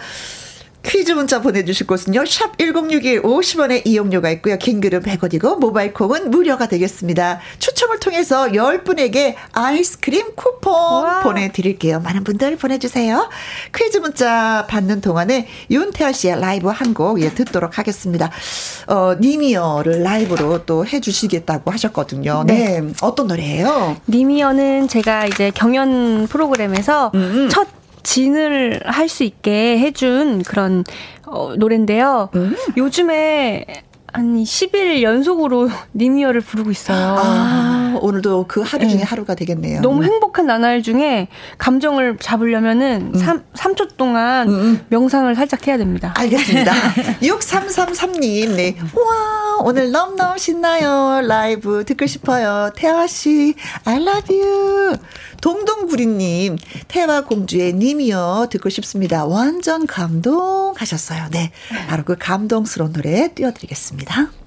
[0.84, 2.26] 퀴즈 문자 보내주실 곳은요.
[2.26, 4.58] 샵 1061 50원의 이용료가 있고요.
[4.58, 7.40] 긴 글은 100원이고 모바일 콩은 무료가 되겠습니다.
[7.60, 11.20] 추첨을 통해서 10분에게 아이스크림 쿠폰 와.
[11.22, 12.00] 보내드릴게요.
[12.00, 13.30] 많은 분들 보내주세요.
[13.76, 18.30] 퀴즈 문자 받는 동안에 윤태아 씨의 라이브 한 곡 예, 듣도록 하겠습니다.
[18.88, 22.44] 어, 니미어를 라이브로 또 해주시겠다고 하셨거든요.
[22.46, 22.82] 네.
[22.82, 22.94] 네.
[23.02, 23.96] 어떤 노래예요?
[24.10, 27.48] 니미어는 제가 이제 경연 프로그램에서 음.
[27.50, 27.68] 첫
[28.04, 30.84] 진을 할 수 있게 해준 그런
[31.26, 32.30] 어, 노래인데요.
[32.36, 32.56] 음.
[32.78, 33.66] 요즘에
[34.14, 37.16] 한 10일 연속으로 니미어를 부르고 있어요.
[37.20, 39.04] 아, 오늘도 그 하루 중에 네.
[39.04, 39.82] 하루가 되겠네요.
[39.82, 43.20] 너무 행복한 나날 중에 감정을 잡으려면은 음.
[43.20, 44.86] 3, 3초 동안 음, 음.
[44.90, 46.14] 명상을 살짝 해야 됩니다.
[46.18, 46.74] 알겠습니다.
[47.22, 48.76] 6333님, 네.
[48.94, 51.22] 와, 오늘 너무너무 신나요.
[51.26, 52.72] 라이브 듣고 싶어요.
[52.76, 54.98] 태화씨, I love you.
[55.42, 58.48] 동동구리님, 태화 공주의 님이요.
[58.52, 59.26] 듣고 싶습니다.
[59.26, 61.30] 완전 감동하셨어요.
[61.32, 61.52] 네.
[61.88, 64.01] 바로 그 감동스러운 노래 띄워드리겠습니다.
[64.06, 64.42] 살아가는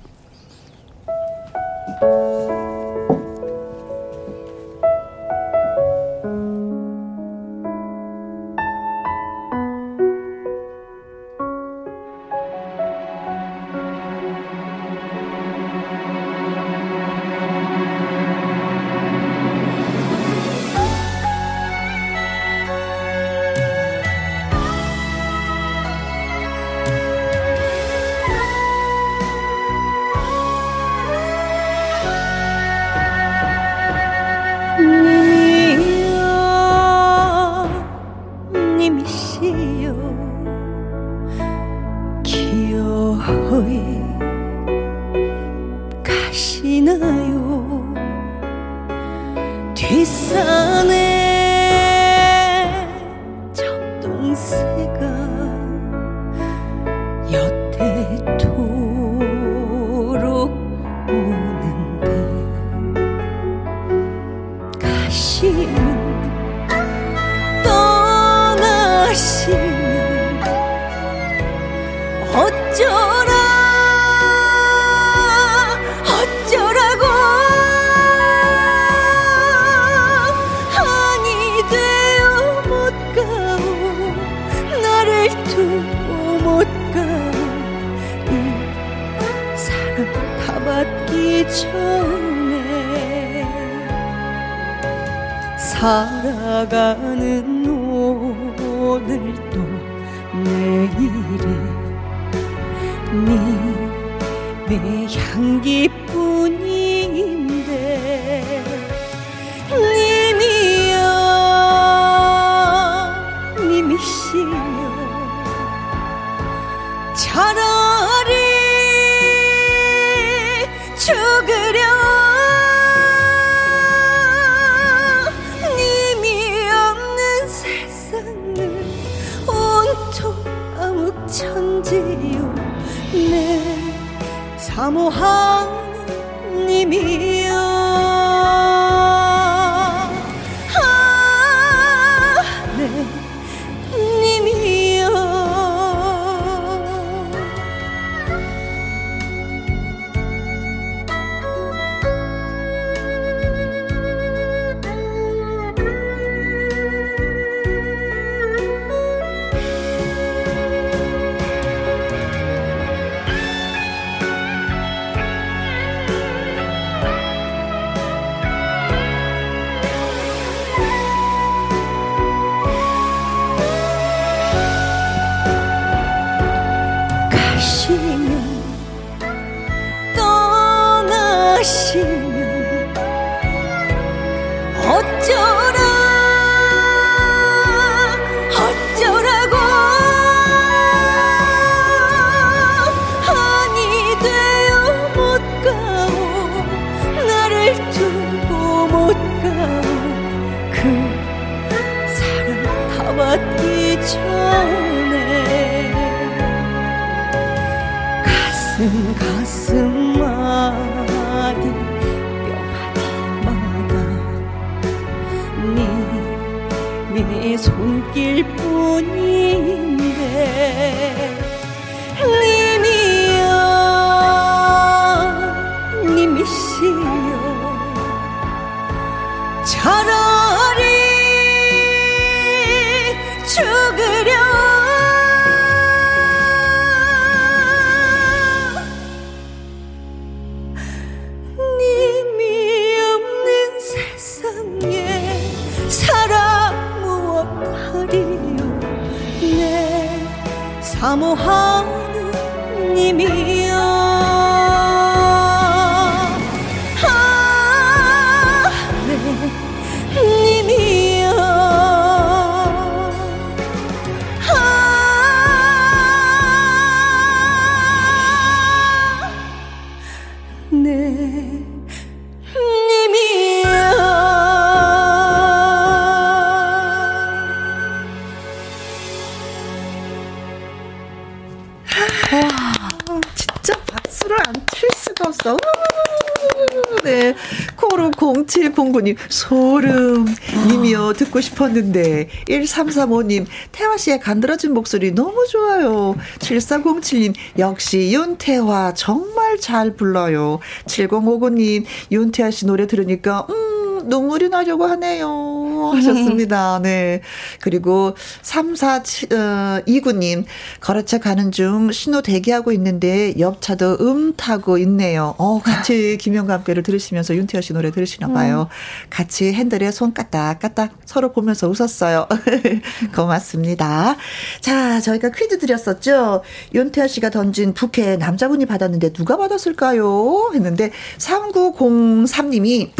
[288.95, 290.27] 공군님 소름
[290.73, 296.15] 이미요 듣고 싶었는데 1335님 태화 씨의 간드러진 목소리 너무 좋아요.
[296.39, 300.61] 7407님 역시 윤태화 정말 잘 불러요.
[300.87, 306.81] 7059님 윤태화 씨 노래 들으니까 음 눈물이 나려고 하네요 하셨습니다.
[306.83, 307.21] 네.
[307.61, 310.45] 그리고 3429님, 어,
[310.81, 315.35] 걸어차 가는 중 신호 대기하고 있는데 옆차도 음 타고 있네요.
[315.39, 318.69] 어, 같이 김영과 함께를 들으시면서 윤태현 씨 노래 들으시나 봐요.
[318.71, 319.09] 음.
[319.11, 322.27] 같이 핸들에 손 까딱까딱 서로 보면서 웃었어요.
[323.15, 324.17] 고맙습니다.
[324.61, 326.43] 자, 저희가 퀴즈 드렸었죠.
[326.75, 330.51] 윤태현 씨가 던진 부캐 남자분이 받았는데 누가 받았을까요?
[330.55, 332.91] 했는데 3903님이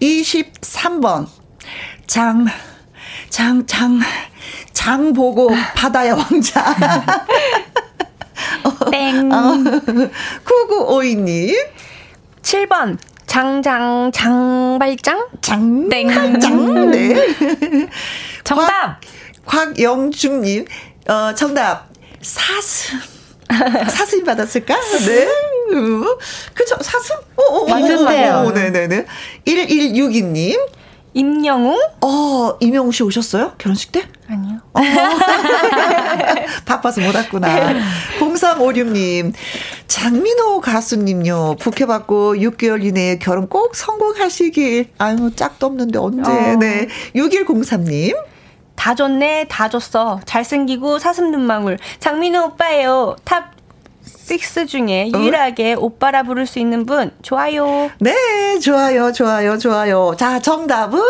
[0.00, 1.26] 23번
[2.06, 2.46] 장,
[3.30, 4.00] 장, 장,
[4.72, 6.74] 장 보고 바다의 왕자.
[8.90, 9.30] 땡.
[9.32, 9.54] 어,
[10.44, 11.54] 9952님.
[12.42, 12.98] 7번.
[13.26, 17.14] 장장 장발장 장 땡장 네
[18.42, 19.00] 정답
[19.44, 20.64] 곽, 곽영중님
[21.08, 21.90] 어 정답
[22.22, 22.98] 사슴
[23.90, 24.74] 사슴이 받았을까?
[25.06, 25.28] 네.
[26.54, 27.16] 그쵸, 사슴?
[27.36, 28.50] 오, 맞은데요.
[28.50, 29.06] 네네네.
[29.46, 30.58] 1162님.
[31.18, 31.76] 임영웅?
[32.02, 33.54] 어, 임영웅 씨 오셨어요?
[33.58, 34.06] 결혼식 때?
[34.28, 34.58] 아니요.
[34.72, 34.80] 어.
[36.64, 37.74] 바빠서 못 왔구나.
[38.20, 39.32] 0356님,
[39.88, 44.90] 장민호 가수님요, 부케받고 6개월 이내에 결혼 꼭 성공하시길.
[44.98, 46.30] 아유, 짝도 없는데 언제.
[46.30, 46.56] 어.
[46.56, 46.86] 네.
[47.16, 48.16] 6103님.
[48.76, 50.20] 다 줬네, 다 줬어.
[50.24, 51.78] 잘생기고 사슴 눈망울.
[51.98, 53.16] 장민호 오빠예요.
[53.24, 53.57] top
[54.28, 55.18] six 중에 어?
[55.18, 55.78] 유일하게 어?
[55.80, 57.90] 오빠라 부를 수 있는 분 좋아요.
[57.98, 60.14] 네, 좋아요, 좋아요, 좋아요.
[60.18, 61.00] 자, 정답은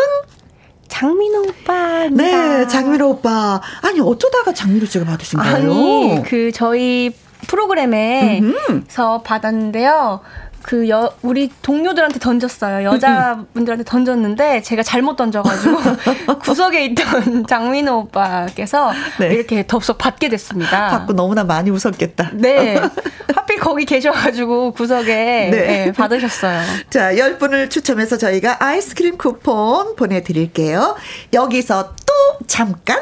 [0.87, 2.07] 장민호 오빠.
[2.09, 3.61] 네, 장민호 오빠.
[3.81, 5.55] 아니, 어쩌다가 장민호 씨가 받으신 거예요?
[5.55, 7.13] 아니, 그, 저희
[7.47, 10.21] 프로그램에서 받았는데요.
[10.69, 12.87] 그 여, 우리 동료들한테 던졌어요.
[12.87, 15.77] 여자분들한테 던졌는데 제가 잘못 던져가지고
[16.45, 19.33] 구석에 있던 장민호 오빠께서 네.
[19.33, 20.89] 이렇게 덥석 받게 됐습니다.
[20.89, 22.29] 받고 너무나 많이 웃었겠다.
[22.33, 22.79] 네.
[23.33, 25.49] 하필 거기 계셔가지고 구석에 네.
[25.49, 26.61] 네, 받으셨어요.
[26.91, 30.95] 자, 10분을 추첨해서 저희가 아이스크림 쿠폰 보내드릴게요.
[31.33, 32.99] 여기서 또 잠깐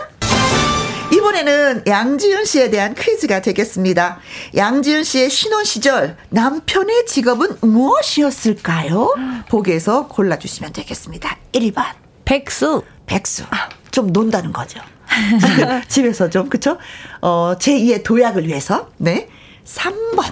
[1.18, 4.20] 이번에는 양지윤 씨에 대한 퀴즈가 되겠습니다.
[4.56, 9.14] 양지윤 씨의 신혼 시절 남편의 직업은 무엇이었을까요?
[9.50, 11.38] 보기에서 골라주시면 되겠습니다.
[11.54, 11.84] 1번.
[12.26, 12.84] 백수.
[13.08, 13.44] 백수.
[13.50, 14.80] 아, 좀 논다는 거죠.
[15.88, 16.78] 집에서 좀, 그쵸?
[17.22, 18.90] 어, 제2의 도약을 위해서.
[18.98, 19.28] 네.
[19.66, 20.24] 3번.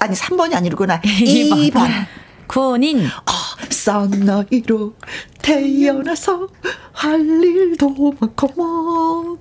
[0.00, 1.00] 아니, 3번이 아니구나.
[1.00, 1.70] 2번.
[1.70, 2.06] 2번.
[2.48, 3.06] 군인.
[3.06, 3.32] 어,
[3.70, 4.94] 쌍나이로
[5.40, 6.48] 태어나서
[6.92, 9.38] 할 일도 많구먼.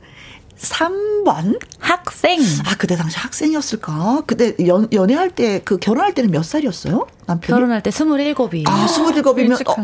[0.62, 2.40] 3번 학생.
[2.66, 4.24] 아 그때 당시 학생이었을까?
[4.28, 7.08] 그때 연, 연애할 때 그 결혼할 때는 몇 살이었어요?
[7.26, 7.56] 남편이?
[7.56, 8.64] 결혼할 때 27이.
[8.68, 9.76] 아, 27이면 일찍 어,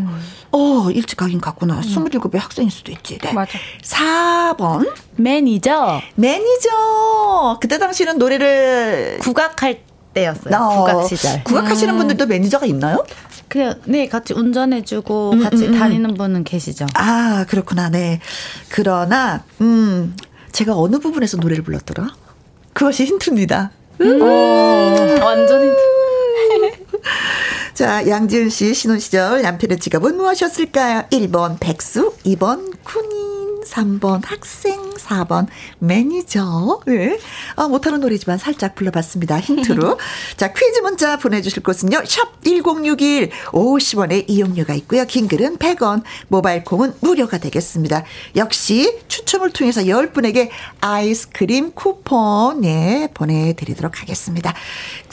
[0.52, 1.76] 어, 일찍 가긴 갔구나.
[1.76, 1.82] 음.
[1.82, 3.18] 27이 학생일 수도 있지.
[3.20, 3.34] 네.
[3.34, 3.58] 맞아.
[3.84, 6.02] 4번 매니저.
[6.16, 7.58] 매니저.
[7.62, 9.82] 그때 당시는 노래를 국악할
[10.14, 10.56] 때였어요.
[10.56, 11.44] 어, 국악 시절.
[11.44, 11.98] 국악하시는 음.
[11.98, 13.06] 분들도 매니저가 있나요?
[13.48, 15.80] 그냥 네 같이 운전해주고 음, 같이 음, 음.
[15.80, 16.88] 다니는 분은 계시죠.
[16.96, 17.90] 아 그렇구나.
[17.90, 18.20] 네.
[18.70, 20.16] 그러나 음
[20.56, 22.16] 제가 어느 부분에서 노래를 불렀더라?
[22.72, 23.72] 그것이 힌트입니다.
[24.00, 24.22] 음.
[24.22, 24.26] 오,
[25.22, 25.78] 완전 힌트.
[27.76, 31.08] 자, 양지은 씨 신혼 시절 남편의 직업은 무엇이었을까요?
[31.12, 33.45] 1번 백수, 2번 군인.
[33.66, 35.48] 3번 학생, 4번
[35.80, 36.82] 매니저.
[36.88, 37.20] 네.
[37.56, 39.40] 아, 못하는 노래지만 살짝 불러봤습니다.
[39.40, 40.00] 힌트로.
[40.38, 42.04] 자, 퀴즈 문자 보내주실 곳은요.
[42.06, 45.06] 샵 1061, 50원의 이용료가 있고요.
[45.06, 48.04] 긴 글은 100원, 모바일 콩은 무료가 되겠습니다.
[48.36, 50.50] 역시 추첨을 통해서 10분에게
[50.82, 54.54] 아이스크림 쿠폰, 예, 보내드리도록 하겠습니다.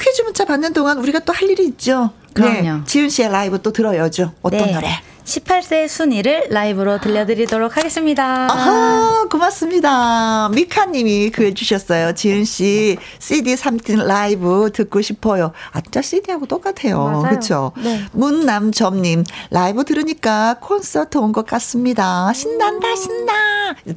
[0.01, 2.11] 퀴즈 문자 받는 동안 우리가 또 할 일이 있죠.
[2.35, 2.61] 그럼요.
[2.63, 4.33] 네, 지은 씨의 라이브 또 들어야죠.
[4.43, 4.73] 어떤 네.
[4.73, 4.89] 노래?
[5.25, 8.51] 18세 순위를 라이브로 들려드리도록 하겠습니다.
[8.51, 10.49] 아하, 고맙습니다.
[10.49, 12.15] 미카님이 그해주셨어요.
[12.15, 15.53] 지은씨, CD 3팅 라이브 듣고 싶어요.
[15.71, 17.23] 아, 진짜 CD하고 똑같아요.
[17.25, 18.03] 그렇죠 네.
[18.13, 22.33] 문남점님, 라이브 들으니까 콘서트 온 것 같습니다.
[22.33, 23.33] 신난다, 신나.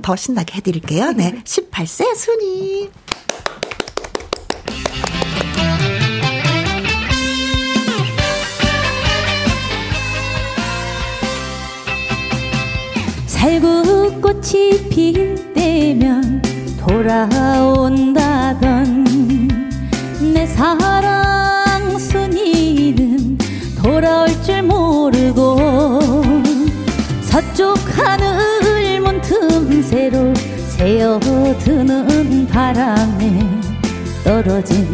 [0.03, 1.11] 더 신나게 해드릴게요.
[1.13, 1.41] 네.
[1.43, 2.91] 18세 순위.
[13.45, 16.41] 살구꽃이 필 때면
[16.79, 18.25] 돌아온다던
[20.33, 23.37] 내 사랑 순이는
[23.83, 25.59] 돌아올 줄 모르고
[27.21, 30.33] 서쪽 하늘 문 틈새로
[30.69, 33.47] 새어드는 바람에
[34.23, 34.87] 떨어진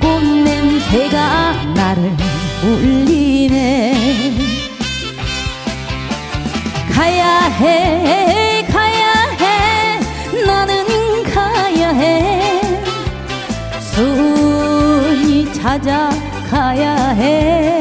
[0.00, 2.10] 꽃냄새가 나를
[2.64, 4.45] 울리네
[6.96, 10.00] 가야 해 가야 해.
[10.46, 10.86] 나는
[11.24, 12.60] 가야 해.
[13.80, 17.75] 손이 찾아가야 해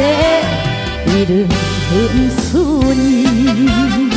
[0.00, 0.40] 18세
[1.08, 1.48] 이른
[2.30, 4.09] 순이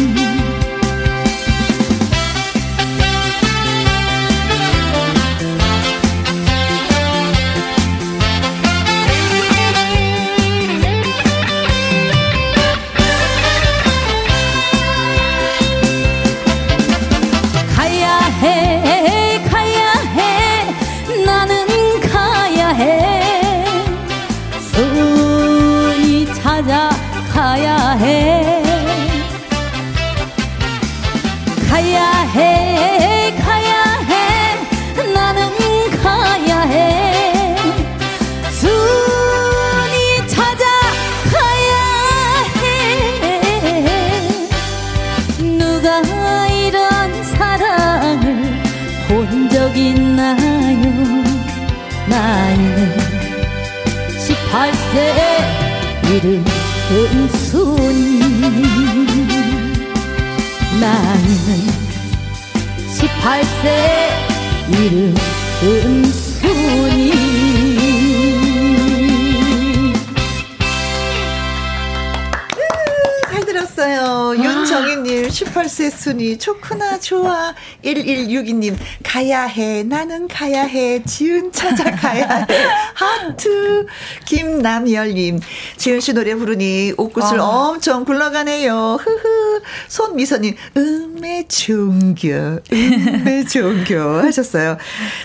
[76.33, 77.53] 18세 순위, 좋구나, 좋아.
[77.83, 82.45] 1162님, 가야 해, 나는 가야 해, 지은 찾아 가야 해,
[82.93, 83.85] 하트.
[84.25, 85.39] 김남열님,
[85.77, 87.43] 지은 씨 노래 부르니 옷구슬 아.
[87.43, 88.97] 엄청 굴러가네요.
[88.99, 89.61] 흐흐.
[89.87, 94.77] 손미선님, 음 의 종교, 음의 종교 하셨어요.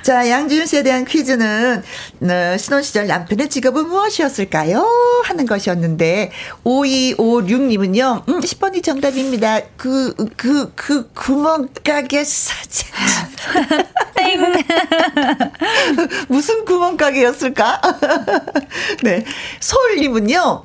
[0.02, 1.82] 자, 양지은 씨에 대한 퀴즈는,
[2.22, 4.86] 어, 신혼시절 남편의 직업은 무엇이었을까요?
[5.24, 6.30] 하는 것이었는데,
[6.64, 9.60] 5256님은요, 음, 10번이 정답입니다.
[9.76, 12.88] 그, 그, 그, 구멍가게 사장.
[14.14, 14.38] 땡
[16.28, 17.80] 무슨 구멍가게였을까?
[19.02, 19.24] 네.
[19.60, 20.62] 서울님은요,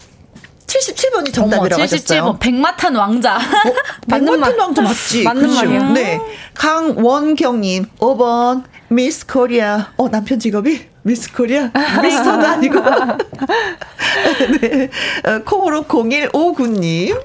[0.68, 2.24] 77번이 정답이라고 어머, 하셨어요.
[2.36, 3.40] 77번 백마탄 왕자
[4.08, 4.58] 맞는 말.
[4.58, 5.24] 왕도 맞지.
[5.24, 5.54] 맞는?
[5.54, 5.90] 말이에요.
[5.92, 6.22] 네.
[6.54, 9.92] 강원경님, 5번, 미스 코리아.
[9.98, 10.88] 어, 남편 직업이?
[11.04, 11.70] 미스 코리아?
[12.02, 12.80] 미스터도 아니고.
[14.62, 14.90] 네.
[15.26, 17.22] 어, 콩으로 0159님.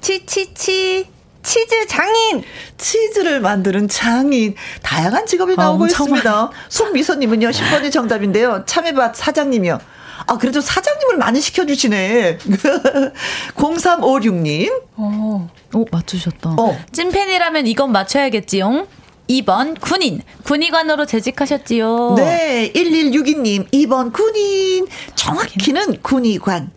[0.00, 1.06] 치치치
[1.42, 2.44] 치즈 장인.
[2.76, 4.54] 치즈를 만드는 장인.
[4.82, 6.50] 다양한 직업이 아, 나오고 있습니다.
[6.68, 8.64] 손미선님은요, 10번이 정답인데요.
[8.66, 9.80] 참외밭 사장님이요.
[10.26, 12.38] 아, 그래도 사장님을 많이 시켜주시네.
[13.54, 14.82] 0356님.
[14.96, 15.48] 어.
[15.74, 16.78] 오 맞추셨다 어.
[16.92, 18.86] 찐팬이라면 이건 맞춰야겠지요
[19.28, 24.86] 2번 군인 군의관으로 재직하셨지요 네, 1162님, 2번 군인.
[25.14, 26.70] 정확히는 군의관.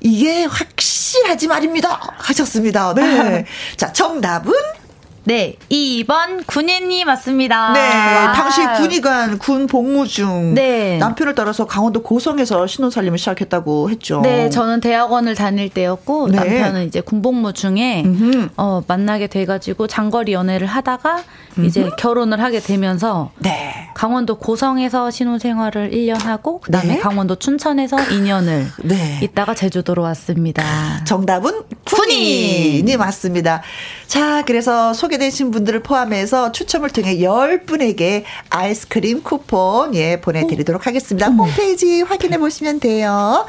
[0.00, 1.98] 이게 확실하지 말입니다.
[2.18, 2.94] 하셨습니다.
[2.94, 3.44] 네.
[3.76, 4.52] 자, 정답은?
[5.26, 7.72] 네, 2번 군인이 맞습니다.
[7.72, 7.80] 네.
[7.80, 8.32] 와.
[8.32, 10.54] 당시 군의관, 군 복무 중.
[10.54, 10.98] 네.
[10.98, 14.20] 남편을 따라서 강원도 고성에서 신혼살림을 시작했다고 했죠.
[14.20, 16.36] 네, 저는 대학원을 다닐 때였고 네.
[16.36, 18.50] 남편은 이제 군 복무 중에 음흠.
[18.56, 21.24] 어, 만나게 돼가지고 장거리 연애를 하다가
[21.64, 23.90] 이제 결혼을 하게 되면서 네.
[23.94, 26.98] 강원도 고성에서 신혼생활을 1년 하고 그다음에 네.
[26.98, 29.20] 강원도 춘천에서 2년을 네.
[29.22, 30.62] 있다가 제주도로 왔습니다.
[31.04, 33.62] 정답은 군인이 맞습니다.
[34.06, 41.28] 자, 그래서 소개되신 분들을 포함해서 추첨을 통해 10분에게 아이스크림 쿠폰 예 보내드리도록 하겠습니다.
[41.28, 43.46] 홈페이지 확인해 보시면 돼요.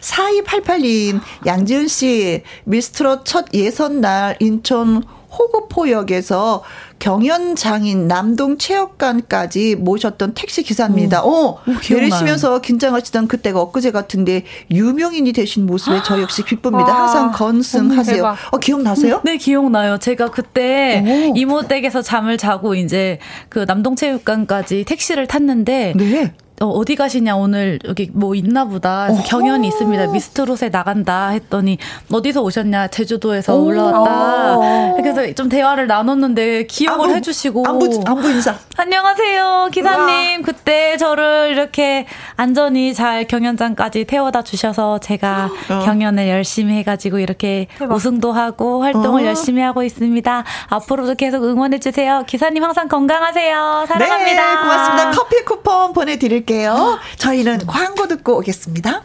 [0.00, 5.02] 4288님, 양지은 씨, 미스트롯 첫 예선 날 인천
[5.38, 6.62] 호구포역에서
[6.98, 11.24] 경연장인 남동 체육관까지 모셨던 택시 기사입니다.
[11.24, 11.58] 어.
[11.90, 16.92] 내리시면서 긴장하시던 그때가 엊그제 같은데 유명인이 되신 모습에 저 역시 기쁩니다.
[16.92, 18.36] 와, 항상 건승하세요.
[18.52, 19.20] 어, 기억나세요?
[19.24, 19.98] 네, 기억나요.
[19.98, 21.36] 제가 그때 오.
[21.36, 23.18] 이모 댁에서 잠을 자고 이제
[23.48, 26.32] 그 남동체육관까지 택시를 탔는데 네.
[26.60, 29.22] 어, 어디 가시냐 오늘 여기 뭐 있나 보다 어허.
[29.24, 31.78] 경연이 있습니다 미스트롯에 나간다 했더니
[32.12, 33.64] 어디서 오셨냐 제주도에서 오.
[33.64, 34.94] 올라왔다 어.
[34.96, 38.54] 그래서 좀 대화를 나눴는데 기억을 안부, 해주시고 안부, 안부 인사.
[38.76, 45.78] 안녕하세요 기사님 그때 저를 이렇게 안전히 잘 경연장까지 태워다 주셔서 제가 어.
[45.84, 47.94] 경연을 열심히 해가지고 이렇게 대박.
[47.96, 49.26] 우승도 하고 활동을 어.
[49.26, 55.10] 열심히 하고 있습니다 앞으로도 계속 응원해 주세요 기사님 항상 건강하세요 사랑합니다 네, 고맙습니다.
[55.12, 56.98] 커피 쿠폰 보내드릴 게요.
[57.18, 59.04] 저희는 광고 듣고 오겠습니다.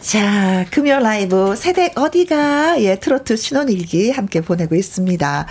[0.00, 5.46] 자, 금요 라이브 세대 어디가 예 트로트 신혼일기 함께 보내고 있습니다.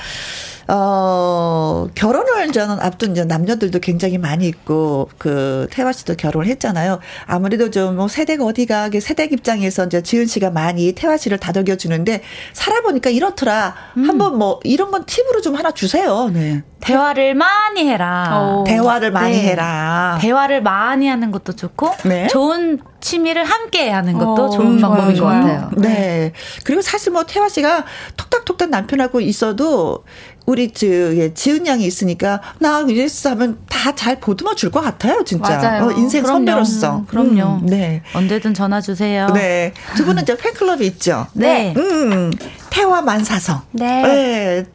[0.68, 7.00] 어, 결혼을 저는 앞둔 이제 남녀들도 굉장히 많이 있고, 그, 태화 씨도 결혼을 했잖아요.
[7.26, 12.22] 아무래도 좀, 뭐, 세대가 어디가, 세대 입장에서 이제 지은 씨가 많이 태화 씨를 다독여주는데,
[12.54, 13.76] 살아보니까 이렇더라.
[13.96, 16.30] 한번 뭐, 이런 건 팁으로 좀 하나 주세요.
[16.34, 16.64] 네.
[16.82, 18.30] 대화를 많이 해라.
[18.32, 18.64] 어.
[18.66, 19.50] 대화를 많이 네.
[19.50, 20.18] 해라.
[20.20, 22.28] 대화를 많이 하는 것도 좋고 네.
[22.28, 25.42] 좋은 취미를 함께 하는 것도 어, 좋은 좋아요, 방법인 것 좋아요.
[25.44, 25.70] 같아요.
[25.78, 26.34] 네.
[26.64, 27.86] 그리고 사실 뭐 태화 씨가
[28.18, 30.04] 톡닥톡닥 남편하고 있어도
[30.46, 35.24] 우리 저 예, 지은 양이 있으니까 나 이랬어 하면 다 잘 보듬어 줄 것 같아요,
[35.24, 35.58] 진짜.
[35.58, 35.86] 맞아요.
[35.88, 36.38] 어, 인생 그럼요.
[36.40, 36.98] 선배로서.
[37.00, 37.60] 음, 그럼요.
[37.62, 38.02] 음, 네.
[38.14, 39.28] 언제든 전화 주세요.
[39.34, 39.74] 네.
[39.98, 41.26] 두 분은 이제 팬클럽이 있죠.
[41.34, 41.74] 네.
[41.76, 42.32] 음.
[42.70, 43.62] 태화 만사성.
[43.72, 44.02] 네.
[44.04, 44.66] 네.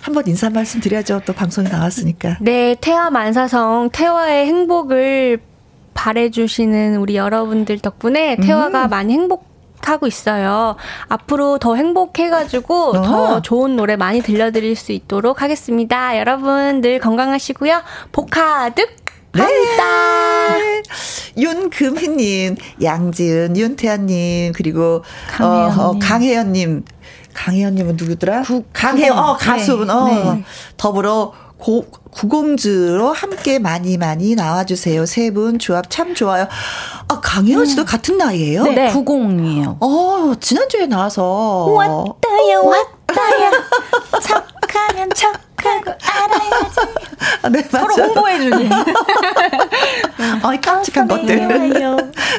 [0.00, 1.22] 한번 인사 말씀 드려야죠.
[1.24, 2.38] 또 방송에 나왔으니까.
[2.40, 5.40] 네, 태화 만사성 태화의 행복을
[5.94, 8.90] 바래주시는 우리 여러분들 덕분에 태화가 음.
[8.90, 9.46] 많이 행복
[9.82, 10.76] 하고 있어요.
[11.08, 13.02] 앞으로 더 행복해가지고 어.
[13.02, 16.18] 더 좋은 노래 많이 들려드릴 수 있도록 하겠습니다.
[16.18, 17.82] 여러분 늘 건강하시고요.
[18.12, 18.96] 복하득
[19.32, 20.56] 합니다.
[20.56, 20.82] 네.
[21.36, 25.78] 윤금희님, 양지은, 윤태아님, 그리고 강혜연님.
[25.78, 26.84] 어, 어, 강혜연님,
[27.34, 28.42] 강혜연님은 누구더라?
[28.72, 29.46] 강혜연, 어, 네.
[29.46, 30.44] 가수분, 어, 네.
[30.76, 35.04] 더불어 고, 구공주로 함께 많이 많이 나와주세요.
[35.06, 36.46] 세 분 조합 참 좋아요.
[37.08, 38.62] 아, 강혜연 씨도 같은 나이예요?
[38.64, 38.92] 네, 네.
[38.92, 39.76] 90이에요.
[39.80, 41.66] 어, 지난주에 나와서.
[41.66, 43.50] 왔다야 왔다야
[44.22, 45.32] 척하면 척
[45.68, 47.08] 알아야지.
[47.42, 48.68] 아, 네, 서로 홍보해주니.
[50.42, 51.48] 어이, 깜찍한 것들.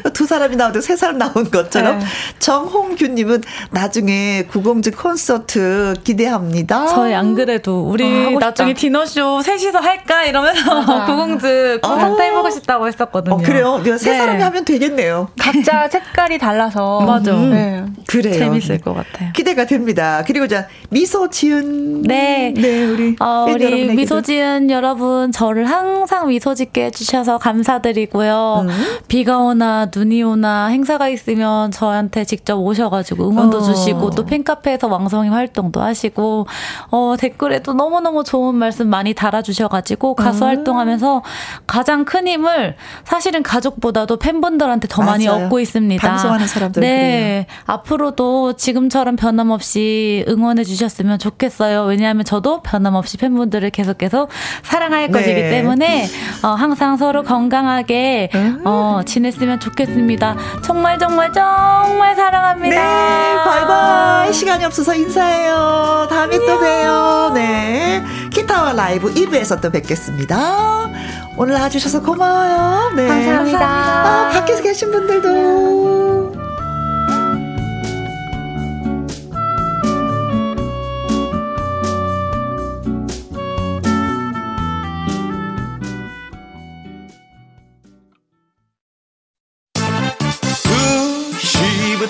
[0.14, 2.00] 두 사람이 나오도 세 사람 나온 것처럼.
[2.00, 2.06] 네.
[2.40, 6.88] 정홍규님은 나중에 구공즈 콘서트 기대합니다.
[6.88, 12.24] 저희 안 그래도 우리 어, 나중에 디너쇼 셋이서 할까 이러면서 구공즈 콘서트 어.
[12.24, 13.36] 해보고 싶다고 했었거든요.
[13.36, 13.82] 어, 그래요?
[13.98, 14.18] 세 네.
[14.18, 15.30] 사람이 하면 되겠네요.
[15.40, 17.02] 각자 색깔이 달라서.
[17.02, 17.32] 맞아.
[17.34, 17.50] 음.
[17.52, 18.04] 네.
[18.08, 18.34] 그래요.
[18.34, 19.32] 재밌을 것 같아요.
[19.34, 20.24] 기대가 됩니다.
[20.26, 26.56] 그리고 자 미소 지은 네, 네 우리 어, 우리 미소 지은 여러분 저를 항상 미소
[26.56, 28.66] 짓게 해주셔서 감사드리고요.
[28.68, 28.98] 음.
[29.08, 33.62] 비가 오나 눈이 오나 행사가 있으면 저한테 직접 오셔가지고 응원도 어.
[33.62, 36.48] 주시고 또 팬카페에서 왕성이 활동도 하시고
[36.92, 40.48] 어, 댓글에도 너무 너무 좋은 말씀 많이 달아주셔가지고 가수 음.
[40.48, 41.22] 활동하면서
[41.68, 45.12] 가장 큰 힘을 사실은 가족보다도 팬분들한테 더 맞아요.
[45.12, 46.08] 많이 얻고 있습니다.
[46.08, 47.60] 방송하는 사람들 네, 그래요.
[47.66, 51.84] 앞으로도 지금처럼 변함없이 응원해 주셨으면 좋겠어요.
[51.84, 54.28] 왜냐하면 저도 변함없이 팬분들을 계속해서
[54.64, 55.12] 사랑할 네.
[55.12, 56.08] 것이기 때문에
[56.44, 58.30] 어, 항상 서로 건강하게
[58.66, 60.36] 어, 지냈으면 좋겠습니다.
[60.64, 62.76] 정말 정말 정말 사랑합니다.
[62.76, 64.34] 네, 바이바이.
[64.34, 66.08] 시간이 없어서 인사해요.
[66.10, 66.48] 다음에 안녕.
[66.48, 67.32] 또 봬요.
[67.34, 70.90] 네, 기타와 라이브 2부에서 또 뵙겠습니다.
[71.38, 72.92] 오늘 와주셔서 고마워요.
[72.96, 73.08] 네.
[73.08, 73.60] 감사합니다.
[73.66, 76.09] 아, 밖에서 계신 분들도.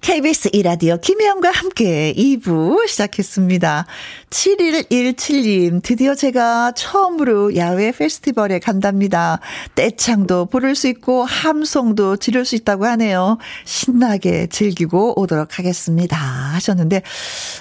[0.00, 3.84] KBS 이라디오 김혜영과 함께 2부 시작했습니다.
[4.30, 9.40] 7117님, 드디어 제가 처음으로 야외 페스티벌에 간답니다.
[9.74, 13.38] 떼창도 부를 수 있고 함송도 지를 수 있다고 하네요.
[13.64, 16.16] 신나게 즐기고 오도록 하겠습니다.
[16.16, 17.02] 하셨는데,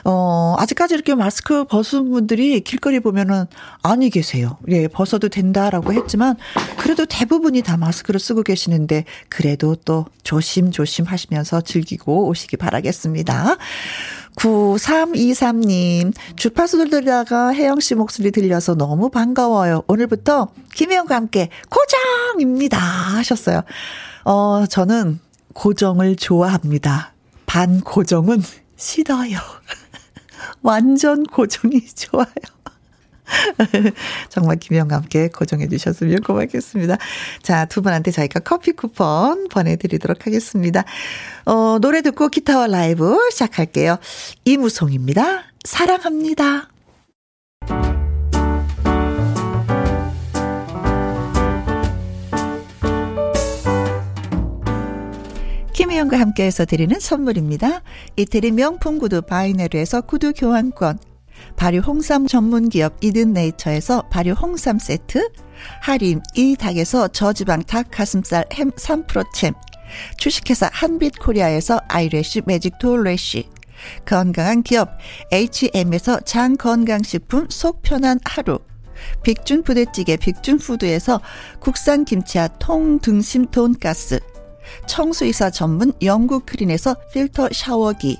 [0.05, 3.45] 어, 아직까지 이렇게 마스크 벗은 분들이 길거리 보면은
[3.81, 4.57] 아니 계세요.
[4.69, 6.35] 예, 벗어도 된다라고 했지만,
[6.77, 13.57] 그래도 대부분이 다 마스크를 쓰고 계시는데, 그래도 또 조심조심 하시면서 즐기고 오시기 바라겠습니다.
[14.35, 19.83] 9323님, 주파수 들다가 혜영 씨 목소리 들려서 너무 반가워요.
[19.87, 22.77] 오늘부터 김혜영과 함께 고정입니다.
[22.77, 23.61] 하셨어요.
[24.25, 25.19] 어, 저는
[25.53, 27.13] 고정을 좋아합니다.
[27.47, 28.43] 반 고정은
[28.75, 29.39] 싫어요.
[30.61, 32.56] 완전 고정이 좋아요.
[34.29, 36.97] 정말 김영과 함께 고정해 주셨으면 고맙겠습니다.
[37.41, 40.83] 자, 두 분한테 저희가 커피 쿠폰 보내드리도록 하겠습니다.
[41.45, 43.97] 어, 노래 듣고 기타와 라이브 시작할게요.
[44.45, 45.43] 이무송입니다.
[45.63, 46.69] 사랑합니다.
[55.73, 57.81] 김혜영과 함께해서 드리는 선물입니다.
[58.15, 60.97] 이태리 명품 구두 바이네르에서 구두 교환권
[61.57, 65.27] 발효 홍삼 전문 기업 이든 네이처에서 발효 홍삼 세트,
[65.81, 69.53] 하림 이 닭에서 저지방 닭 가슴살 햄 3%챔,
[70.17, 73.49] 주식회사 한빛 코리아에서 아이래쉬 매직 톨래쉬,
[74.05, 74.91] 건강한 기업
[75.31, 78.59] H&M에서 장 건강식품 속 편한 하루,
[79.23, 81.21] 빅준 부대찌개 빅준 푸드에서
[81.59, 84.19] 국산 김치와 통 등심 돈가스,
[84.85, 88.19] 청수이사 전문 영국 크린에서 필터 샤워기,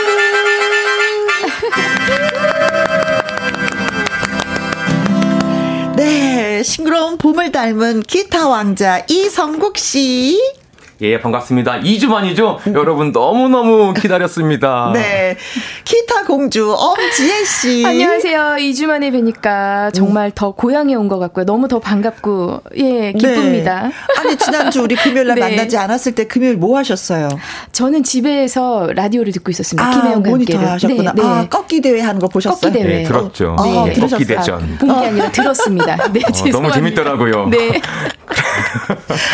[6.61, 10.60] 네, 싱그러운 봄을 닮은 기타 왕자 이성국 씨.
[11.03, 11.79] 예, 반갑습니다.
[11.79, 12.59] 2주 만이죠?
[12.75, 14.91] 여러분 너무너무 기다렸습니다.
[14.93, 15.35] 네.
[15.83, 17.83] 기타 공주 엄지혜 씨.
[17.83, 18.57] 안녕하세요.
[18.59, 20.31] 2주 만에 뵈니까 정말 음.
[20.35, 21.45] 더 고향에 온 것 같고요.
[21.45, 23.87] 너무 더 반갑고, 예, 기쁩니다.
[23.87, 23.93] 네.
[24.19, 25.41] 아니, 지난주 우리 금요일 날 네.
[25.41, 27.27] 만나지 않았을 때 금요일 뭐 하셨어요?
[27.71, 29.85] 저는 집에서 라디오를 듣고 있었습니다.
[29.85, 30.71] 아, 김혜영과 모니터 함께를.
[30.73, 31.13] 하셨구나.
[31.13, 31.27] 네, 네.
[31.27, 32.71] 아, 꺾기 대회 하는 거 보셨어요?
[32.71, 32.97] 꺾기 대회.
[32.99, 33.55] 네, 들었죠.
[33.57, 33.93] 어, 네.
[33.95, 34.77] 꺾기 대전.
[34.77, 35.95] 본게 아니라 들었습니다.
[36.13, 37.47] 네, 어, 너무 재밌더라고요.
[37.49, 37.81] 네.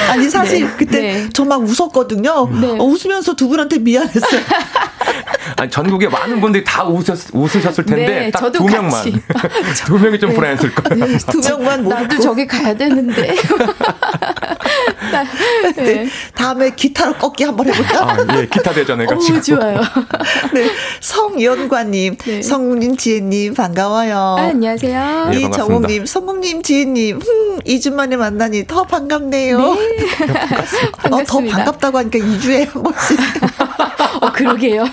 [0.09, 0.73] 아니 사실 네.
[0.77, 1.29] 그때 네.
[1.33, 2.49] 저막 웃었거든요.
[2.61, 2.67] 네.
[2.79, 4.41] 어, 웃으면서 두 분한테 미안했어요.
[5.57, 9.01] 아니, 전국에 많은 분들이 다 웃으셨, 웃으셨을 텐데 네, 딱두 명만
[9.85, 10.35] 두 명이 좀 네.
[10.35, 11.05] 불안했을 거예요.
[11.05, 13.35] 네, 두 명만 못 나도 저기 가야 되는데.
[15.75, 16.07] 네.
[16.35, 18.03] 다음에 기타로 꺾기 한번 해볼까?
[18.03, 19.37] 아, 예, 기타 대전 해가지고.
[19.37, 19.81] 오, 좋아요.
[20.53, 22.41] 네, 성연관님, 네.
[22.43, 24.35] 성님, 지혜님 반가워요.
[24.37, 25.31] 아, 안녕하세요.
[25.33, 29.57] 예, 이정옥님, 성국님, 지혜님, 음, 2주 만에 만나니 더 반갑네요.
[29.73, 30.07] 네.
[30.27, 31.15] 반갑습니다.
[31.15, 33.19] 어, 더 반갑다고 하니까 2주에 한 번씩.
[34.21, 34.85] 어, 그러게요.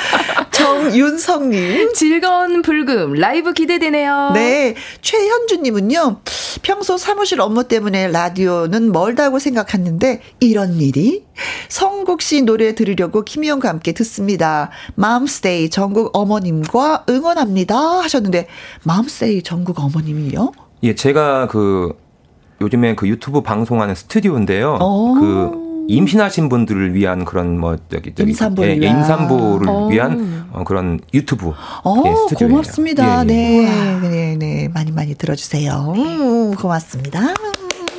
[0.50, 1.92] 정윤성님.
[1.92, 4.30] 즐거운 불금, 라이브 기대되네요.
[4.34, 4.74] 네.
[5.02, 6.20] 최현주님은요,
[6.62, 11.24] 평소 사무실 업무 때문에 라디오는 멀다고 생각했는데, 이런 일이?
[11.68, 14.70] 성국 씨 노래 들으려고 김희영과 함께 듣습니다.
[14.94, 17.76] 맘스테이 전국 어머님과 응원합니다.
[17.76, 18.46] 하셨는데,
[18.84, 20.52] 맘스테이 전국 어머님이요?
[20.84, 21.92] 예, 제가 그,
[22.60, 24.78] 요즘에 그 유튜브 방송하는 스튜디오인데요.
[24.80, 25.14] 오.
[25.14, 29.88] 그 임신하신 분들을 위한 그런 뭐 저기 저기 임산부를, 예, 예, 임산부를 오.
[29.88, 31.52] 위한 어, 그런 유튜브
[31.84, 32.52] 어, 예, 스튜디오예요.
[32.52, 33.26] 고맙습니다.
[33.28, 33.34] 예, 예.
[33.34, 35.92] 네, 네, 네, 많이 많이 들어주세요.
[35.96, 37.34] 음, 고맙습니다.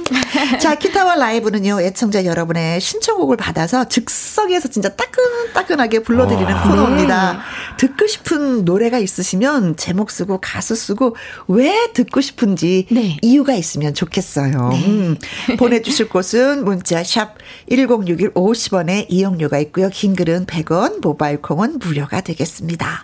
[0.59, 6.63] 자, 기타와 라이브는요, 애청자 여러분의 신청곡을 받아서 즉석에서 진짜 따끈따끈하게 불러드리는 와.
[6.63, 7.33] 코너입니다.
[7.33, 7.39] 네.
[7.77, 11.15] 듣고 싶은 노래가 있으시면 제목 쓰고 가수 쓰고
[11.47, 13.17] 왜 듣고 싶은지 네.
[13.21, 14.69] 이유가 있으면 좋겠어요.
[14.69, 14.85] 네.
[14.85, 15.17] 음,
[15.57, 17.35] 보내주실 곳은 문자 샵
[17.69, 19.89] 1061 50원에 이용료가 있고요.
[19.89, 23.03] 긴 글은 100원, 모바일 콩은 무료가 되겠습니다.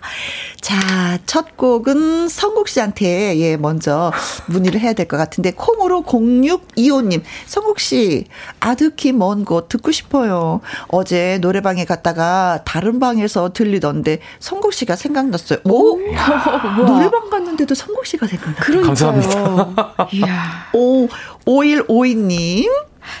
[0.64, 4.10] 자, 첫 곡은 성국 씨한테 예, 먼저
[4.46, 8.24] 문의를 해야 될 것 같은데 콩으로 0625님, 성국 씨
[8.60, 10.62] 아득히 먼 곳 듣고 싶어요.
[10.88, 15.58] 어제 노래방에 갔다가 다른 방에서 들리던데 성국 씨가 생각났어요.
[15.64, 15.98] 오,
[16.86, 18.82] 노래방 갔는데도 성국 씨가 생각났어요.
[18.86, 20.08] 감사합니다.
[20.14, 20.68] 이야.
[20.72, 21.08] 오,
[21.44, 22.70] 5152님.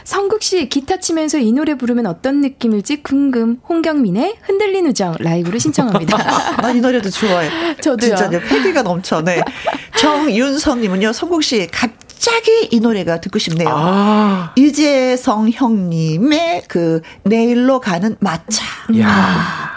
[0.04, 3.60] 성국 씨 기타 치면서 이 노래 부르면 어떤 느낌일지 궁금.
[3.68, 6.16] 홍경민의 흔들린 우정 라이브로 신청합니다.
[6.64, 7.76] 아, 이 노래도 좋아해.
[7.76, 8.16] 저도요.
[8.16, 9.22] 진짜 패기가 넘쳐.
[9.22, 9.40] 네.
[9.98, 13.68] 정윤성님은요, 성국 씨 갑자기 이 노래가 듣고 싶네요.
[13.70, 14.52] 아.
[14.56, 18.64] 이재성 형님의 그 내일로 가는 마차.
[18.98, 19.73] 야.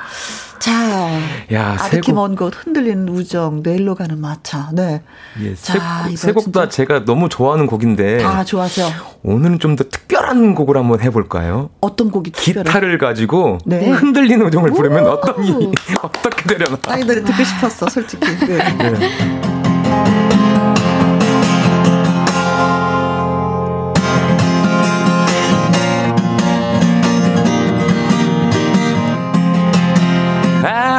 [0.59, 1.19] 자,
[1.53, 4.69] 야, 아득히 먼곳 흔들리는 우정, 내일로 가는 마차.
[4.73, 5.01] 네.
[5.41, 8.23] 예, 자, 세곡 다 제가 너무 좋아하는 곡인데.
[8.23, 8.87] 아, 좋아하세요.
[9.23, 11.69] 오늘은 좀 더 특별한 곡을 한번 해볼까요?
[11.81, 12.63] 어떤 곡이 특별해?
[12.63, 13.89] 기타를 가지고 네.
[13.91, 15.51] 흔들리는 우정을 부르면 어떤 이
[16.01, 16.77] 어떻게 되려나?
[16.87, 18.25] 아, 이 노래 듣고 싶었어, 솔직히.
[18.47, 18.57] 네.
[18.77, 19.56] 네.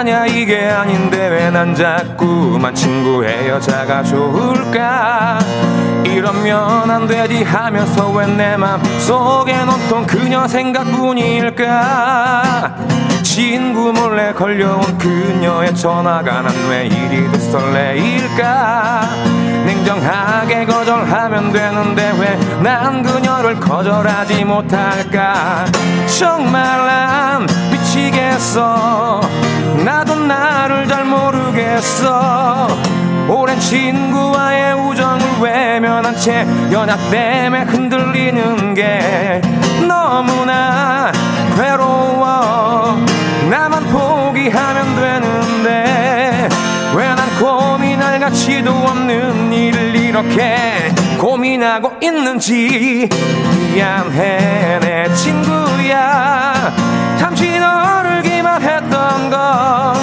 [0.08, 5.38] 아냐 이게 아닌데 왜 난 자꾸만 친구의 여자가 좋을까?
[6.04, 11.66] 이러면 안 되지 하면서 왜 내 맘속엔 온통 그녀 생각뿐일까?
[13.22, 19.02] 친구 몰래 걸려온 그녀의 전화가 난 왜 이리도 설레일까?
[19.66, 25.66] 냉정하게 거절하면 되는데 왜 난 그녀를 거절하지 못할까?
[26.18, 27.46] 정말 난
[27.98, 29.20] 미치겠어.
[29.84, 32.68] 나도 나를 잘 모르겠어.
[33.28, 39.40] 오랜 친구와의 우정을 외면한 채 연하 때문에 흔들리는 게
[39.86, 41.12] 너무나
[41.56, 42.96] 괴로워.
[43.50, 46.48] 나만 포기하면 되는데
[46.94, 53.08] 왜 난 고민할 가치도 없는 일을 이렇게 고민하고 있는지.
[53.74, 56.72] 미안해 내 친구야
[57.28, 59.94] 잠시 너를 기만했던 건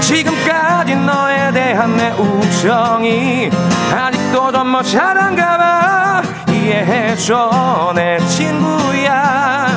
[0.00, 3.48] 지금까지 너에 대한 내 우정이
[3.94, 6.22] 아직도 좀 모자란가 봐.
[6.50, 9.68] 이해해줘 내 친구야.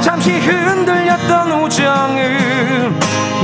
[0.00, 2.92] 잠시 흔들렸던 우정을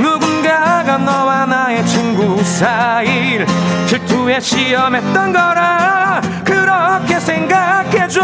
[0.00, 3.48] 누군가가 너와 나의 친구 사이를
[3.88, 8.20] 질투에 시험했던 거라 그렇게 생각해줘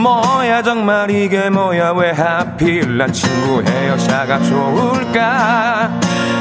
[0.00, 5.90] 친구야 정말 이게 뭐야 왜 하필 난 친구의 여자가 좋을까?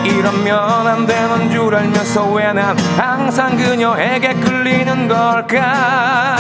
[0.06, 6.38] 이러면 안 되는 줄 알면서 왜 난 항상 그녀에게 끌리는 걸까?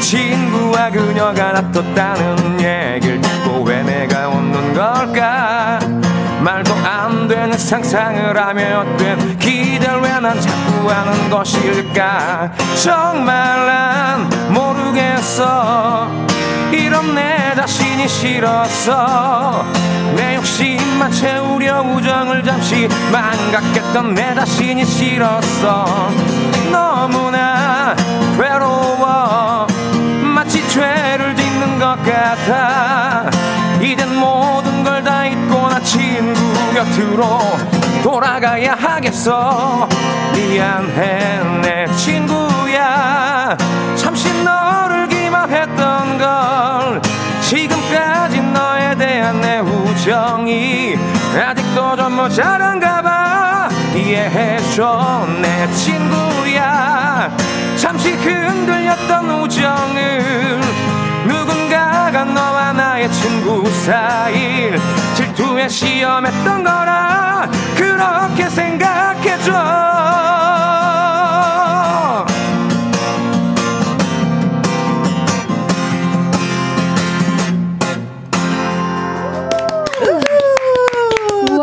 [0.00, 5.78] 친구와 그녀가 놔뒀다는 얘기를 듣고 왜 내가 웃는 걸까
[6.44, 12.52] 말도 안 되는 상상을 하며 어떤 기대를 왜난 자꾸 하는 것일까?
[12.82, 16.06] 정말 난 모르겠어.
[16.70, 19.64] 이런 내 자신이 싫었어
[20.16, 26.10] 내 욕심만 채우려 우정을 잠시 망각했던 내 자신이 싫었어
[26.70, 27.96] 너무나
[28.36, 29.66] 외로워.
[30.34, 33.30] 마치 죄를 짓는 것 같아.
[33.80, 35.13] 이젠 모든 걸다 잊고 나 친구
[36.74, 37.38] 곁으로
[38.02, 39.88] 돌아가야 하겠어.
[40.34, 43.56] 미안해 내 친구야.
[43.94, 47.00] 잠시 너를 기만했던 걸
[47.42, 50.98] 지금까지 너에 대한 내 우정이
[51.48, 53.68] 아직도 좀 모자란가 봐.
[53.94, 57.30] 이해해줘 내 친구야.
[57.76, 60.60] 잠시 흔들렸던 우정을
[62.24, 64.78] 누군가가 너와 나의 친구 사이를
[65.14, 69.52] 질투에 시험했던 거라 그렇게 생각해줘.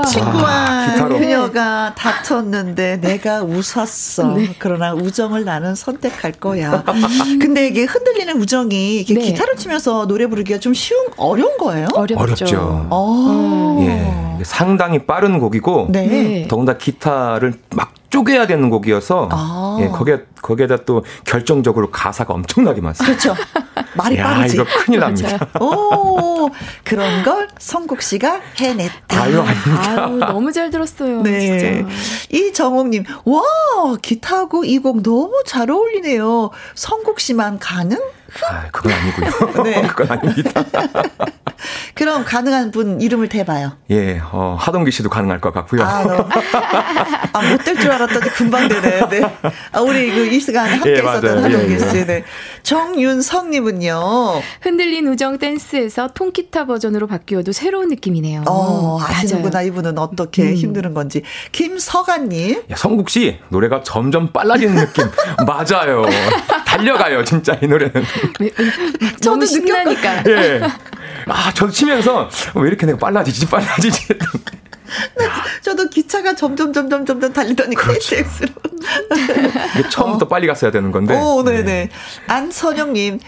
[0.07, 1.19] 친구와 기타로.
[1.19, 4.35] 그녀가 다퉜는데 내가 웃었어.
[4.59, 6.83] 그러나 우정을 나는 선택할 거야.
[7.39, 9.21] 근데 이게 흔들리는 우정이 이게 네.
[9.21, 11.87] 기타를 치면서 노래 부르기가 좀 쉬운 어려운 거예요?
[11.93, 12.21] 어렵죠.
[12.23, 12.87] 어렵죠.
[12.89, 13.77] 어.
[14.39, 16.07] 예, 상당히 빠른 곡이고 네.
[16.07, 16.47] 네.
[16.47, 19.77] 더군다나 기타를 막 쪼개야 되는 곡이어서 아.
[19.81, 23.17] 예, 거기에 거기에다 또 결정적으로 가사가 엄청나게 많습니다.
[23.17, 23.41] 그렇죠.
[23.95, 24.55] 말이 야, 빠르지.
[24.55, 25.47] 이거 큰일 납니다.
[25.59, 26.49] 오,
[26.83, 29.21] 그런 걸 성국 씨가 해냈다.
[29.21, 30.05] 아유, 아닙니다.
[30.05, 31.21] 아유, 너무 잘 들었어요.
[31.23, 31.39] 네.
[31.83, 31.89] 진짜.
[32.31, 33.41] 이정옥님, 와,
[34.01, 36.49] 기타하고 이 곡 너무 잘 어울리네요.
[36.75, 37.97] 성국 씨만 가능?
[38.49, 39.63] 아, 그건 아니고요.
[39.63, 39.81] 네.
[39.87, 40.63] 그건 아닙니다.
[41.93, 43.73] 그럼 가능한 분 이름을 대봐요.
[43.91, 45.83] 예, 어, 하동기 씨도 가능할 것 같고요.
[45.83, 46.29] 아.
[47.33, 49.09] 아, 못 될 줄 알았더니 금방 되네.
[49.09, 49.21] 네.
[49.71, 51.43] 아, 우리 그 이 시간 함께 예, 있었던 맞아요.
[51.43, 52.05] 한동기 예, 씨.
[52.07, 52.23] 네.
[52.63, 54.41] 정윤성님은요.
[54.61, 58.43] 흔들린 우정 댄스에서 통기타 버전으로 바뀌어도 새로운 느낌이네요.
[58.47, 59.11] 어, 맞아요.
[59.13, 59.61] 아시는구나.
[59.63, 60.55] 이분은 어떻게 음.
[60.55, 61.21] 힘드는 건지.
[61.51, 62.63] 김서가님.
[62.71, 65.05] 야, 성국 씨 노래가 점점 빨라지는 느낌
[65.45, 66.03] 맞아요.
[66.81, 68.03] 달려가요 진짜 이 노래는.
[69.21, 70.23] 저도 신나니까.
[70.27, 70.61] 예.
[71.27, 74.07] 아, 저도 치면서 왜 이렇게 내가 빨라지지 빨라지지.
[75.61, 78.15] 저도 기차가 점점, 점점, 점점 달리더니 그렇죠.
[78.15, 78.49] KTX로.
[79.89, 81.15] 처음부터 빨리 갔어야 되는 건데.
[81.17, 81.61] 오, 네.
[81.61, 81.89] 네 네.
[82.27, 83.19] 안선영님.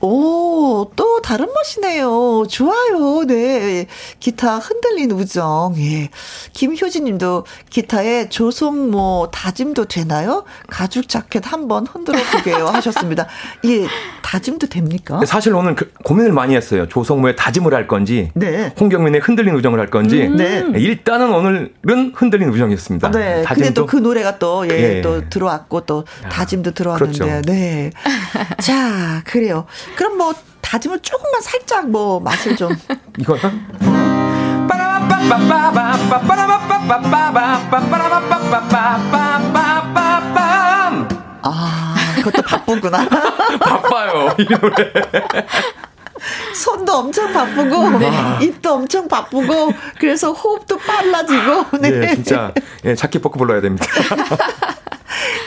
[0.00, 2.44] 오, 또 다른 맛이네요.
[2.48, 3.24] 좋아요.
[3.26, 3.86] 네.
[4.18, 5.74] 기타 흔들린 우정.
[5.78, 6.08] 예.
[6.54, 10.44] 김효진 님도 기타에 조성모 다짐도 되나요?
[10.68, 12.66] 가죽 자켓 한번 흔들어 보게요.
[12.72, 13.26] 하셨습니다.
[13.66, 13.86] 예,
[14.22, 15.14] 다짐도 됩니까?
[15.16, 16.88] 근데 사실 오늘 그 고민을 많이 했어요.
[16.88, 18.72] 조성모의 다짐을 할 건지, 네.
[18.80, 20.28] 홍경민의 흔들린 우정을 할 건지.
[20.28, 20.64] 네.
[20.76, 23.10] 일단은 오늘은 흔들린 우정이었습니다.
[23.10, 23.44] 네.
[23.46, 25.00] 근데 또 그 노래가 또, 예, 예.
[25.02, 27.42] 또 들어왔고 또 다짐도 들어왔는데, 그렇죠.
[27.42, 27.90] 네.
[28.62, 29.66] 자, 그래요.
[29.96, 32.72] 그럼 뭐 다짐을 조금만 살짝 뭐 맛을 좀.
[33.18, 33.40] 이거요?
[41.42, 43.08] 아, 그것도 바쁘구나.
[43.58, 44.92] 바빠요, 이 노래.
[46.54, 48.10] 손도 엄청 바쁘고 네.
[48.42, 52.52] 입도 엄청 바쁘고 그래서 호흡도 빨라지고 네, 네 진짜
[52.84, 53.86] 예, 자켓 포크 불러야 됩니다.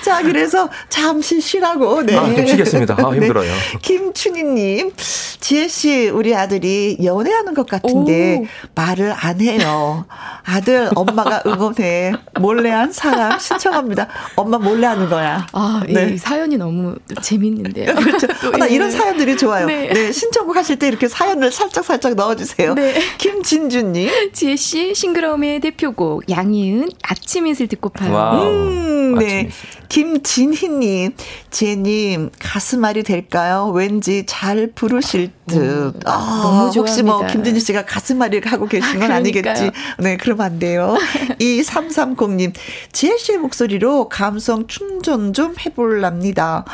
[0.03, 2.15] 자 그래서 잠시 쉬라고 네.
[2.17, 2.95] 아, 좀 쉬겠습니다.
[2.99, 3.51] 아, 힘들어요.
[3.81, 4.91] 김춘희님
[5.39, 8.45] 지혜 씨 우리 아들이 연애하는 것 같은데 오.
[8.75, 10.05] 말을 안 해요.
[10.45, 14.07] 아들 엄마가 응원해 몰래 한 사람 신청합니다.
[14.35, 15.47] 엄마 몰래 하는 거야.
[15.53, 16.17] 아, 이 네.
[16.17, 17.93] 사연이 너무 재밌는데요.
[17.95, 18.27] 그렇죠.
[18.41, 18.73] 또 나 예.
[18.75, 19.65] 이런 사연들이 좋아요.
[19.65, 19.89] 네.
[19.91, 20.11] 네.
[20.11, 22.73] 신청곡 하실 때 이렇게 사연을 살짝 살짝 넣어주세요.
[22.75, 23.01] 네.
[23.17, 24.31] 김진주님.
[24.33, 28.13] 지혜 씨 싱그러움의 대표곡 양희은 아침 이슬 듣고 파요.
[28.13, 28.43] 와우.
[28.45, 29.25] 음, 네.
[29.25, 29.49] 아침
[29.89, 31.13] 김진희님,
[31.51, 33.71] 지혜님, 가슴앓이 될까요?
[33.73, 35.93] 왠지 잘 부르실 듯.
[36.05, 37.27] 아, 너무 혹시 뭐, 좋아합니다.
[37.33, 39.19] 김진희 씨가 가슴앓이를 하고 계신 건 아?
[39.19, 39.71] 그러니까요.
[39.99, 40.95] 네, 그러면 안 돼요.
[41.39, 42.53] 2330님,
[42.91, 46.65] 지혜 씨의 목소리로 감성 충전 좀 해볼랍니다.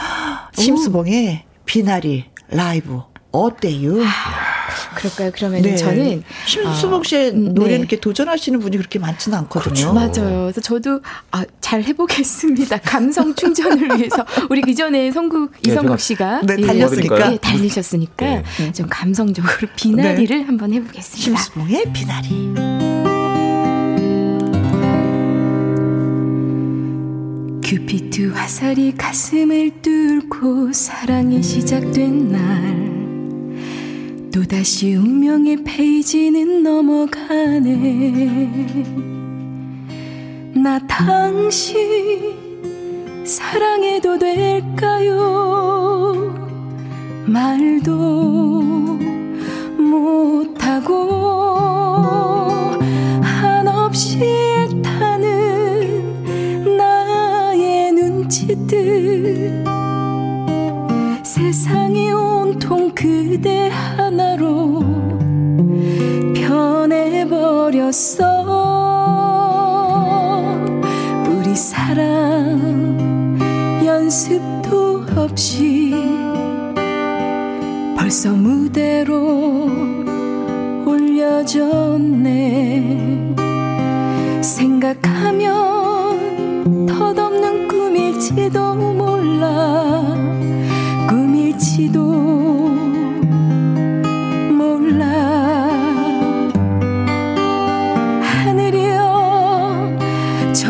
[0.54, 3.02] 심수봉의 비나리 라이브.
[3.32, 3.96] 어때요?
[4.96, 5.32] 그럴까요?
[5.34, 5.76] 그러면 네.
[5.76, 7.76] 저는 심수봉 씨의 아, 노래 네.
[7.78, 9.94] 이렇게 도전하시는 분이 그렇게 많지는 않거든요.
[9.94, 9.94] 그렇죠.
[9.94, 10.42] 맞아요.
[10.44, 11.02] 그래서 저도
[11.32, 12.80] 아, 잘 해보겠습니다.
[12.80, 18.72] 감성 충전을 위해서 우리 이전에 성국 네, 이성국 씨가 네, 달렸으니까 예, 달리셨으니까 네.
[18.74, 20.44] 좀 감성적으로 비나리를 네.
[20.44, 21.40] 한번 해보겠습니다.
[21.42, 22.54] 심수봉의 비나리.
[27.64, 32.99] 큐피트 화살이 가슴을 뚫고 사랑이 시작된 날
[34.32, 37.68] 또다시 운명의 페이지는 넘어가네.
[40.54, 42.36] 나 당신
[43.26, 45.20] 사랑해도 될까요?
[47.26, 47.92] 말도
[49.80, 50.94] 못하고
[53.22, 55.26] 한없이 애타는
[56.78, 59.64] 나의 눈치들.
[61.24, 63.99] 세상이 온통 그대 하
[67.70, 68.26] 버렸어.
[71.30, 73.38] 우리 사랑
[73.86, 75.94] 연습도 없이
[77.96, 79.70] 벌써 무대로
[80.84, 82.56] 올려졌네.
[84.42, 85.68] 생각하면
[86.88, 89.89] 덧없는 꿈일지도 몰라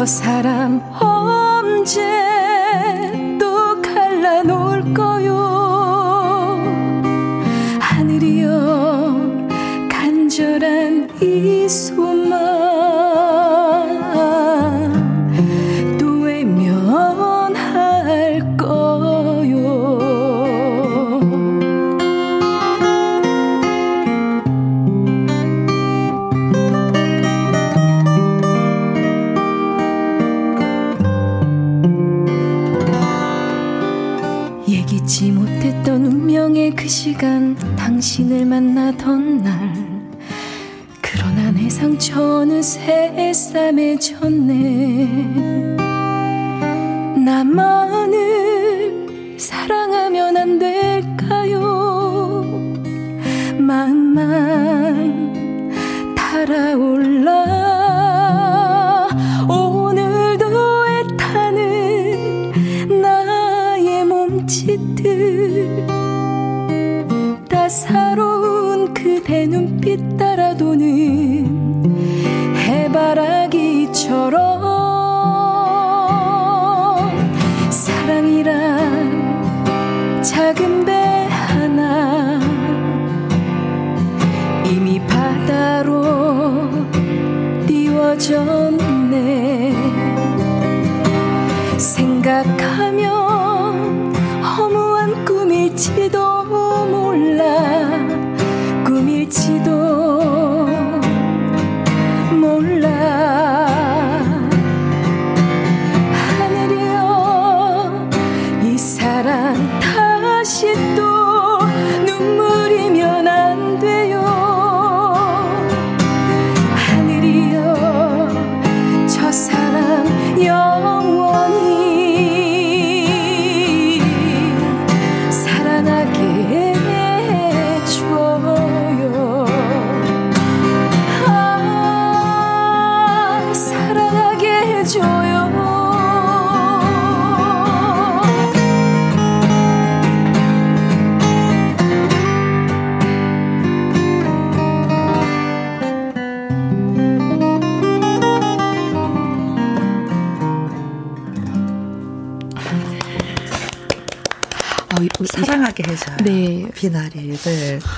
[0.10, 0.89] 사람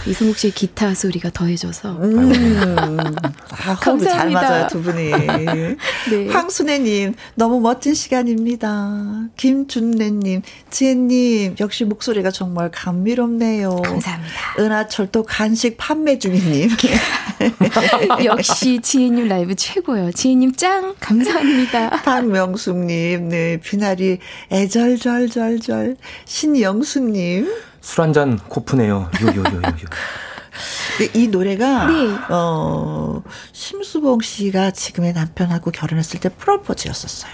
[0.08, 1.92] 이승욱 씨의 기타 소리가 더해져서.
[2.02, 2.32] 음.
[3.52, 5.12] 아, 호흡이 잘 맞아요, 두 분이.
[6.10, 6.28] 네.
[6.30, 9.28] 황순애님, 너무 멋진 시간입니다.
[9.38, 13.76] 김준래님, 지혜님, 역시 목소리가 정말 감미롭네요.
[13.84, 14.56] 감사합니다.
[14.60, 16.70] 은하철도 간식 판매 중이님.
[18.26, 20.12] 역시 지혜님 라이브 최고요.
[20.12, 20.96] 지혜님 짱!
[21.00, 21.90] 감사합니다.
[22.04, 24.20] 박명숙님, 네, 비나리
[24.52, 25.98] 애절절절절.
[26.26, 27.71] 신영숙님.
[27.82, 29.10] 술 한 잔 코프네요.
[29.22, 29.62] 요요요요요.
[31.16, 32.16] 이 노래가 네.
[32.30, 33.24] 어
[33.54, 37.32] 심수봉 씨가 지금의 남편하고 결혼했을 때 프로포즈였었어요.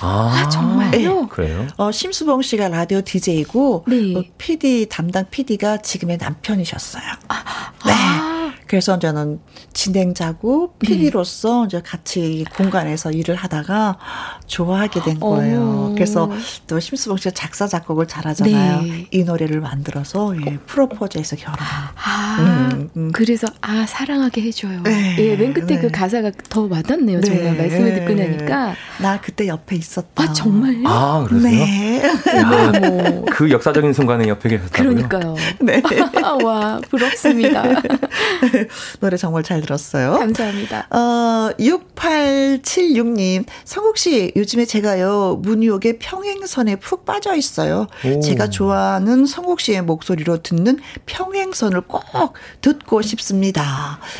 [0.00, 1.20] 아, 아 정말요?
[1.22, 1.26] 네.
[1.30, 1.66] 그래요?
[1.76, 4.14] 어, 심수봉 씨가 라디오 DJ이고 네.
[4.16, 7.02] 어, PD 담당 PD가 지금의 남편이셨어요.
[7.28, 7.92] 아, 네.
[7.92, 8.52] 아.
[8.66, 9.40] 그래서 저는
[9.72, 11.66] 진행자고 PD로서 네.
[11.66, 13.98] 이제 같이 공간에서 일을 하다가
[14.46, 15.90] 좋아하게 된 거예요.
[15.90, 15.94] 오.
[15.94, 16.30] 그래서
[16.66, 18.82] 또 심수봉 씨가 작사 작곡을 잘하잖아요.
[18.82, 19.06] 네.
[19.10, 21.56] 이 노래를 만들어서 예, 프로포즈에서 결혼.
[21.60, 23.12] 아, 음, 음.
[23.12, 24.82] 그래서 아 사랑하게 해줘요.
[24.82, 25.16] 네.
[25.18, 25.80] 예, 맨 끝에 그 네.
[25.80, 27.20] 그 가사가 더 와닿네요.
[27.22, 27.52] 정말 네.
[27.52, 28.74] 말씀을 듣고 나니까.
[29.00, 30.22] 나 그때 옆에 있었다.
[30.22, 30.86] 아 정말요?
[30.86, 31.64] 아 그러세요?
[31.64, 32.02] 네.
[32.36, 33.24] 야, 뭐.
[33.30, 35.08] 그 역사적인 순간에 옆에 계셨다고요?
[35.08, 35.36] 그러니까요.
[35.60, 35.82] 네.
[36.44, 37.64] 와 부럽습니다.
[39.00, 40.18] 노래 정말 잘 들었어요.
[40.18, 40.86] 감사합니다.
[40.90, 47.86] 어, 6876님, 성국 씨, 요즘에 제가요, 문유옥의 평행선에 푹 빠져 있어요.
[48.04, 48.20] 오.
[48.20, 53.62] 제가 좋아하는 성국 씨의 목소리로 듣는 평행선을 꼭 듣고 싶습니다.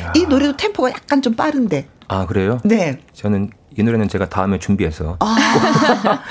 [0.02, 0.12] 야.
[0.14, 1.88] 이 노래도 템포가 약간 좀 빠른데.
[2.08, 2.60] 아, 그래요?
[2.64, 3.00] 네.
[3.12, 5.16] 저는 이 노래는 제가 다음에 준비해서.
[5.20, 5.36] 아,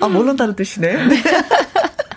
[0.00, 1.06] 아 모른다는 뜻이네.
[1.06, 1.16] 네.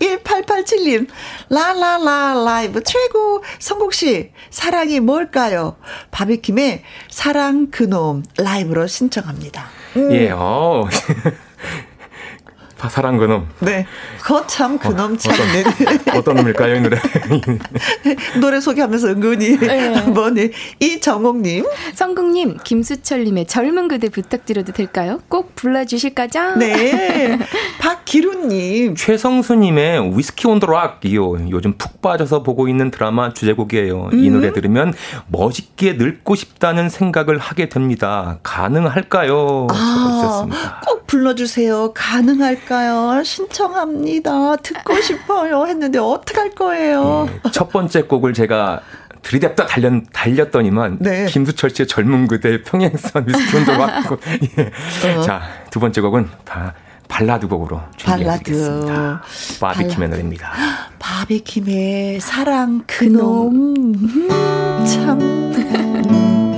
[0.00, 1.08] 1887님,
[1.48, 3.42] 라라라 라이브 최고.
[3.58, 5.76] 성국씨, 사랑이 뭘까요?
[6.10, 9.68] 바비킴의 사랑 그놈 라이브로 신청합니다.
[9.96, 10.12] 음.
[10.12, 10.84] 예, 어.
[12.88, 13.48] 사랑 그놈.
[13.60, 13.86] 네.
[14.22, 15.34] 거참 그놈 어, 참.
[15.34, 16.98] 어떤, 어떤 놈일까요, 이 노래?
[18.40, 19.58] 노래 소개하면서 은근히.
[19.58, 20.00] 네.
[20.06, 20.50] 뭐니.
[20.80, 21.64] 이정옥님.
[21.94, 25.20] 성국님, 김수철님의 젊은 그대 부탁드려도 될까요?
[25.28, 26.54] 꼭 불러주실 거죠?
[26.56, 27.38] 네.
[27.80, 28.94] 박기루님.
[28.94, 31.36] 최성수님의 위스키 온 더 락 이요.
[31.50, 34.10] 요즘 푹 빠져서 보고 있는 드라마 주제곡이에요.
[34.12, 34.24] 음.
[34.24, 34.92] 이 노래 들으면
[35.28, 38.38] 멋있게 늙고 싶다는 생각을 하게 됩니다.
[38.42, 39.66] 가능할까요?
[39.70, 40.46] 아,
[40.86, 41.92] 꼭 불러주세요.
[41.94, 42.74] 가능할까 요?
[42.76, 43.22] 할까요?
[43.24, 44.56] 신청합니다.
[44.56, 45.66] 듣고 싶어요.
[45.66, 47.28] 했는데 어떡할 거예요?
[47.44, 48.80] 네, 첫 번째 곡을 제가
[49.22, 51.26] 들이댔다 달렸, 달렸더니만 네.
[51.26, 54.18] 김수철 씨의 젊은 그대 평행선 위스콘도 왔고
[54.58, 55.16] 예.
[55.16, 55.20] 어.
[55.22, 56.74] 자, 두 번째 곡은 다
[57.08, 59.22] 발라드 곡으로 준비해드리겠습니다.
[59.60, 60.52] 바비킴의 노래입니다.
[60.98, 64.28] 바비킴의 사랑 그놈 음,
[64.86, 65.48] 참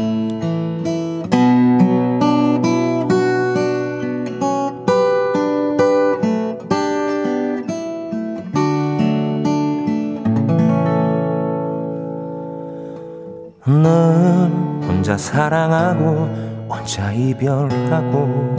[13.82, 18.56] 넌 혼자 사랑하고 혼자 이별하고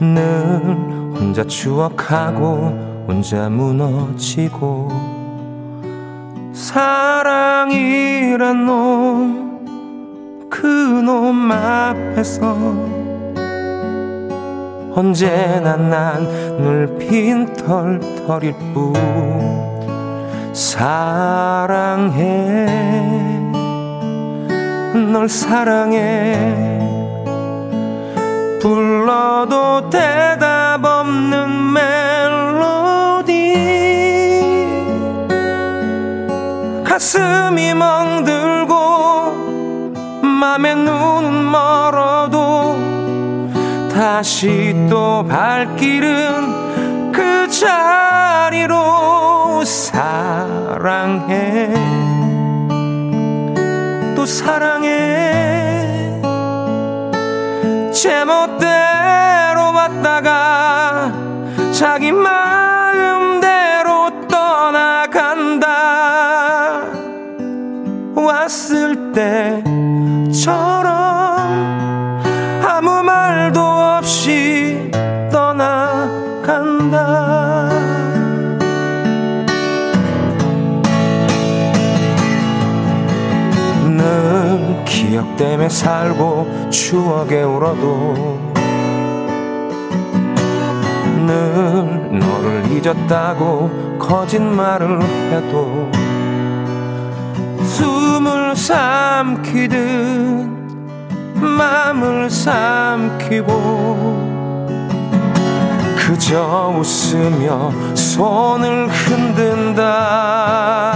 [0.00, 0.60] 늘
[1.14, 4.88] 혼자 추억하고 혼자 무너지고
[6.52, 8.36] 사랑이란
[8.66, 12.56] 놈 그놈 앞에서
[14.94, 16.22] 언제나 난
[16.58, 19.55] 눈핀 털털일 뿐
[20.56, 22.14] 사랑해.
[25.12, 26.80] 널 사랑해.
[28.62, 33.34] 불러도 대답 없는 멜로디.
[36.84, 38.72] 가슴이 멍들고
[40.22, 42.78] 맘에 눈은 멀어도
[43.92, 46.65] 다시 또 발길은
[47.46, 48.74] 그 자리로
[49.64, 50.02] 사랑해.
[54.16, 56.20] 또 사랑해.
[57.92, 58.66] 제멋대로
[59.72, 61.12] 왔다가
[61.72, 62.55] 자기 마
[85.36, 88.54] 때문에 살고 추억에 울어도
[91.26, 95.90] 늘 너를 잊었다고 거짓말을 해도
[97.64, 99.76] 숨을 삼키듯
[101.34, 104.26] 마음을 삼키고
[105.96, 110.94] 그저 웃으며 손을 흔든다.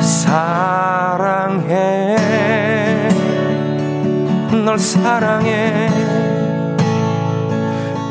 [0.00, 2.16] 사랑해
[4.66, 5.88] 널 사랑해.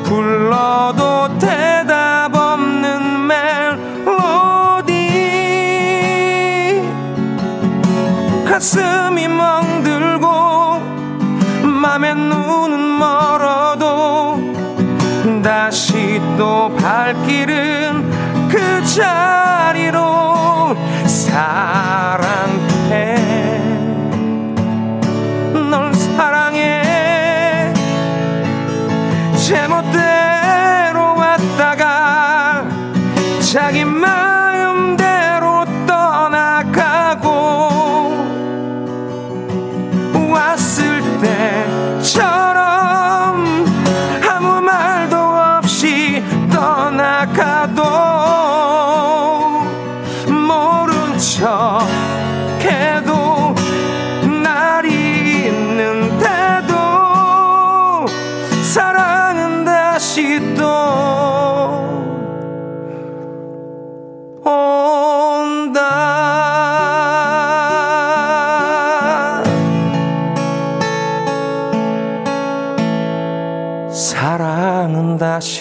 [0.06, 4.94] 불러도 대답 없는 멜로디.
[8.48, 10.30] 가슴이 멍들고
[11.66, 14.40] 맘에 눈은 멀어도
[15.44, 20.74] 다시 또 발길은 그 자리로
[21.06, 22.56] 사랑해
[29.46, 30.35] 제멋대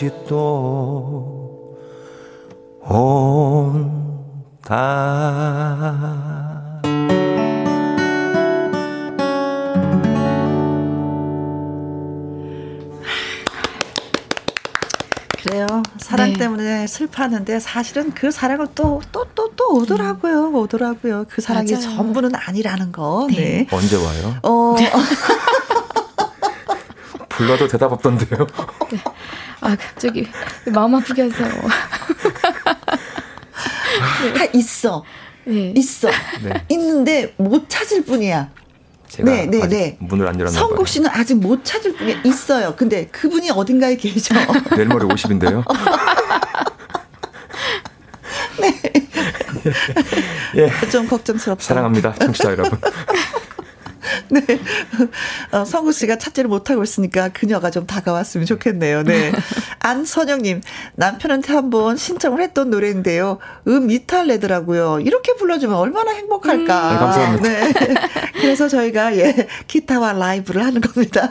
[0.05, 1.77] 다시 또
[2.83, 4.75] 온다
[15.43, 15.67] 그래요.
[15.99, 16.39] 사랑 네.
[16.39, 20.53] 때문에 슬퍼하는데 사실은 그 사랑은 또, 또, 또, 또 오더라고요.
[20.53, 21.27] 오더라고요.
[21.29, 21.83] 그 사랑이 맞아요.
[21.83, 23.29] 전부는 아니라는 거.
[23.31, 23.67] 네.
[23.71, 24.37] 언제 와요?
[24.43, 24.75] 어,
[27.29, 28.47] 불러도 대답 없던데요.
[29.65, 30.29] 아 갑자기
[30.67, 31.49] 마음 아프게 하세요.
[34.37, 35.03] 다 있어.
[35.45, 35.73] 네.
[35.77, 36.11] 있어.
[36.43, 36.65] 네.
[36.69, 38.51] 있는데 못 찾을 뿐이야.
[39.09, 39.97] 제가 네, 네, 네.
[40.01, 40.87] 문을 안 열었나 성국 봐요.
[40.87, 42.21] 씨는 아직 못 찾을 뿐이야.
[42.25, 42.75] 있어요.
[42.77, 44.35] 근데 그분이 어딘가에 계셔.
[44.77, 45.65] 내일 모레 50인데요.
[50.57, 51.65] 예, 좀 걱정스럽다.
[51.65, 52.79] 사랑합니다, 청취자 여러분.
[54.31, 54.41] 네.
[55.53, 59.03] 어, 성국 씨가 찾지를 못하고 있으니까 그녀가 좀 다가왔으면 좋겠네요.
[59.03, 59.33] 네.
[59.81, 60.61] 안선영님,
[60.95, 63.39] 남편한테 한번 신청을 했던 노래인데요.
[63.69, 65.01] 음 이탈 내더라고요.
[65.01, 66.93] 이렇게 불러주면 얼마나 행복할까.
[66.93, 67.49] 네, 감사합니다.
[67.49, 67.73] 네.
[68.41, 71.29] 그래서 저희가 예, 기타와 라이브를 하는 겁니다.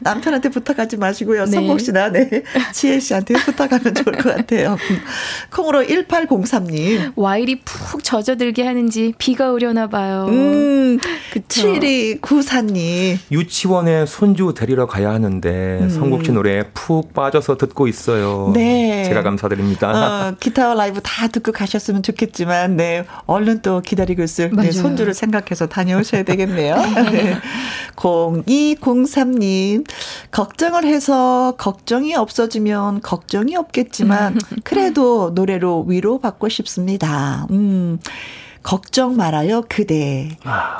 [0.00, 1.44] 남편한테 부탁하지 마시고요.
[1.44, 1.50] 네.
[1.50, 2.42] 성국 씨나 네.
[2.72, 4.76] 지혜 씨한테 부탁하면 좋을 것 같아요.
[5.50, 7.12] 콩으로 1803님.
[7.16, 10.26] 와일이 푹 젖어들게 하는지 비가 오려나 봐요.
[10.28, 10.98] 음,
[11.32, 11.62] 그쵸.
[12.26, 13.18] 7294님.
[13.30, 18.50] 유치원에 손주 데리러 가야 하는데 성국 씨 노래에 푹 빠져서 듣고 있어요.
[18.54, 19.04] 네.
[19.04, 20.28] 제가 감사드립니다.
[20.28, 24.72] 어, 기타와 라이브 다 듣고 가셨으면 좋겠지만, 네, 얼른 또 기다리고 있을 네.
[24.72, 26.76] 손주를 생각해서 다녀오셔야 되겠네요.
[27.96, 29.86] 0203님,
[30.30, 37.46] 걱정을 해서 걱정이 없어지면 걱정이 없겠지만, 그래도 노래로 위로받고 싶습니다.
[37.50, 37.98] 음.
[38.66, 40.28] 걱정 말아요, 그대.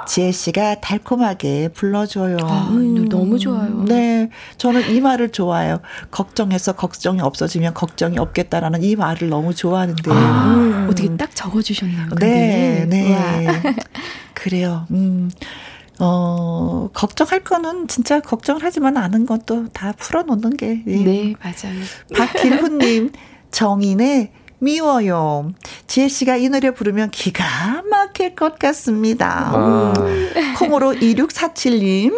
[0.09, 2.37] 지혜 씨가 달콤하게 불러줘요.
[2.43, 2.69] 아,
[3.09, 3.85] 너무 좋아요.
[3.85, 4.29] 네.
[4.59, 5.79] 저는 이 말을 좋아해요.
[6.11, 10.11] 걱정해서 걱정이 없어지면 걱정이 없겠다라는 이 말을 너무 좋아하는데.
[10.11, 10.89] 음.
[10.91, 12.09] 어떻게 딱 적어주셨네요.
[12.19, 12.81] 네.
[12.81, 12.87] 와.
[12.87, 13.47] 네.
[14.35, 14.89] 그래요.
[14.91, 15.31] 음.
[16.01, 20.83] 어, 걱정할 거는 진짜 걱정을 하지만 않은 것도 다 풀어놓는 게.
[20.89, 20.97] 예.
[21.05, 21.81] 네, 맞아요.
[22.17, 23.13] 박길훈님,
[23.53, 24.33] 정인의
[24.67, 25.53] 미워요.
[25.87, 27.45] 지혜 씨가 이 노래 부르면 기가
[27.89, 29.51] 막힐 것 같습니다.
[29.55, 29.93] 아.
[29.97, 30.55] 음.
[30.59, 32.13] 콩으로 2647님.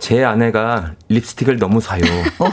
[0.00, 2.02] 제 아내가 립스틱을 너무 사요.
[2.40, 2.50] 어.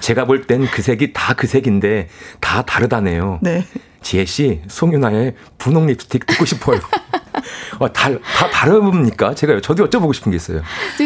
[0.00, 2.08] 제가 볼 땐 그 색이 다 그 색인데
[2.40, 3.38] 다 다르다네요.
[3.40, 3.64] 네.
[4.02, 6.80] 지혜 씨, 송윤아의 분홍 립스틱 듣고 싶어요.
[7.78, 9.34] 어, 다, 다 다릅니까?
[9.34, 10.60] 제가 저도 여쭤보고 싶은 게 있어요.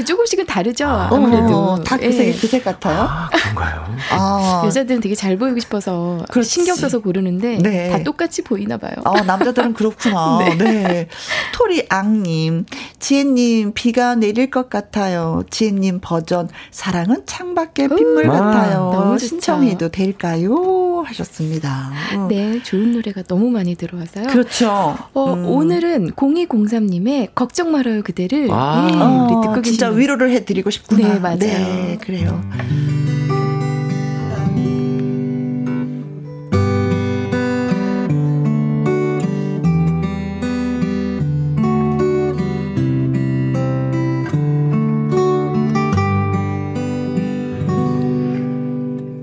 [0.05, 0.87] 조금씩은 다르죠.
[0.87, 1.83] 어, 아무래도.
[1.85, 2.11] 다그 예.
[2.11, 3.03] 색이 그색 같아요.
[3.09, 3.97] 아, 그런가요?
[4.11, 6.49] 아, 여자들은 되게 잘 보이고 싶어서 그렇지.
[6.51, 7.91] 신경 써서 고르는데 네.
[7.91, 8.95] 다 똑같이 보이나 봐요.
[9.05, 10.41] 어, 남자들은 그렇구나.
[10.59, 11.09] 네.
[11.53, 12.67] 토리 앙님,
[12.99, 15.45] 지혜님, 비가 내릴 것 같아요.
[15.51, 19.17] 지혜님 버전, 사랑은 창밖에 빗물 아, 같아요.
[19.19, 19.27] 좋죠.
[19.27, 21.05] 신청해도 될까요?
[21.07, 21.93] 하셨습니다.
[22.15, 22.29] 음.
[22.29, 24.29] 네, 좋은 노래가 너무 많이 들어와서요.
[24.29, 24.97] 그렇죠.
[25.15, 25.47] 어, 음.
[25.47, 28.89] 오늘은 0203님의 걱정 말아요 그대를 아.
[28.91, 31.15] 예, 어, 우리 듣고 진짜 계시는 위로를 해드리고 싶구나.
[31.15, 31.39] 네, 맞아요.
[31.39, 32.43] 네, 그래요.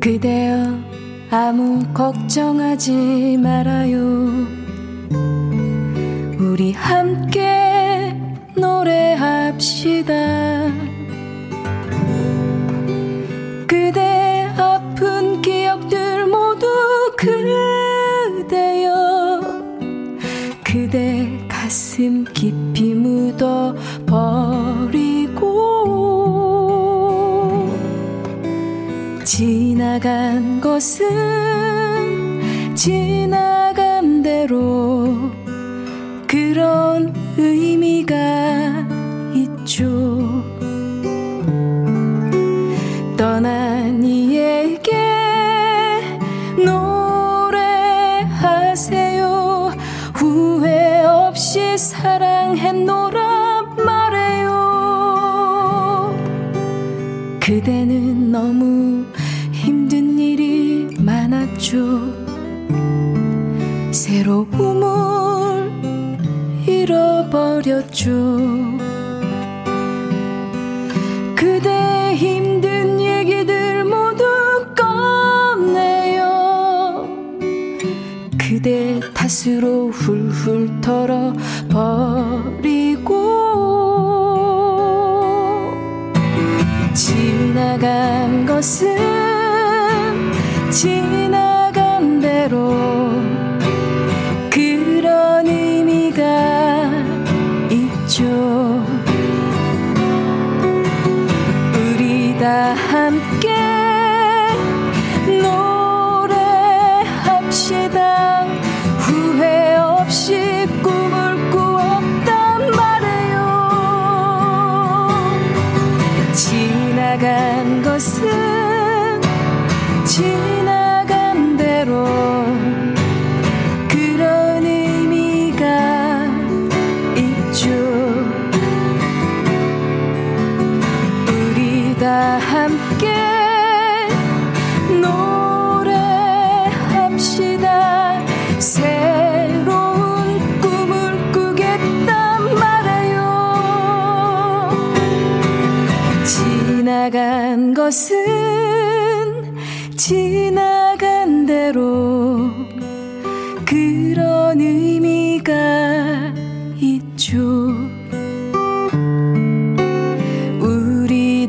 [0.01, 0.81] 그대여
[1.29, 3.30] 아무 걱정하지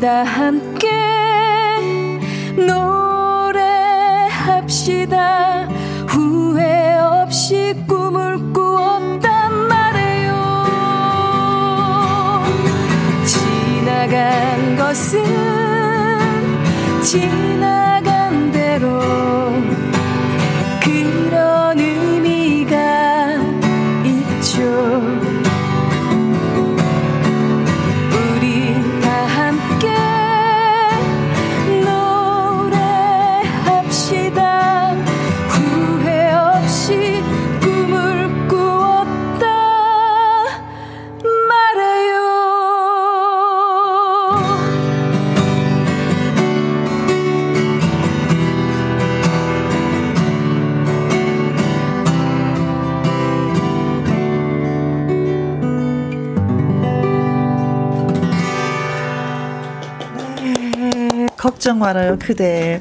[0.02, 0.90] 우리 다 함께
[4.66, 5.68] 노래합시다.
[6.08, 10.32] 후회 없이 꿈을 꾸었단 말이에요.
[13.24, 15.22] 지나간 것은
[17.04, 17.51] 지나
[61.62, 62.80] 걱정 말아요, 그대.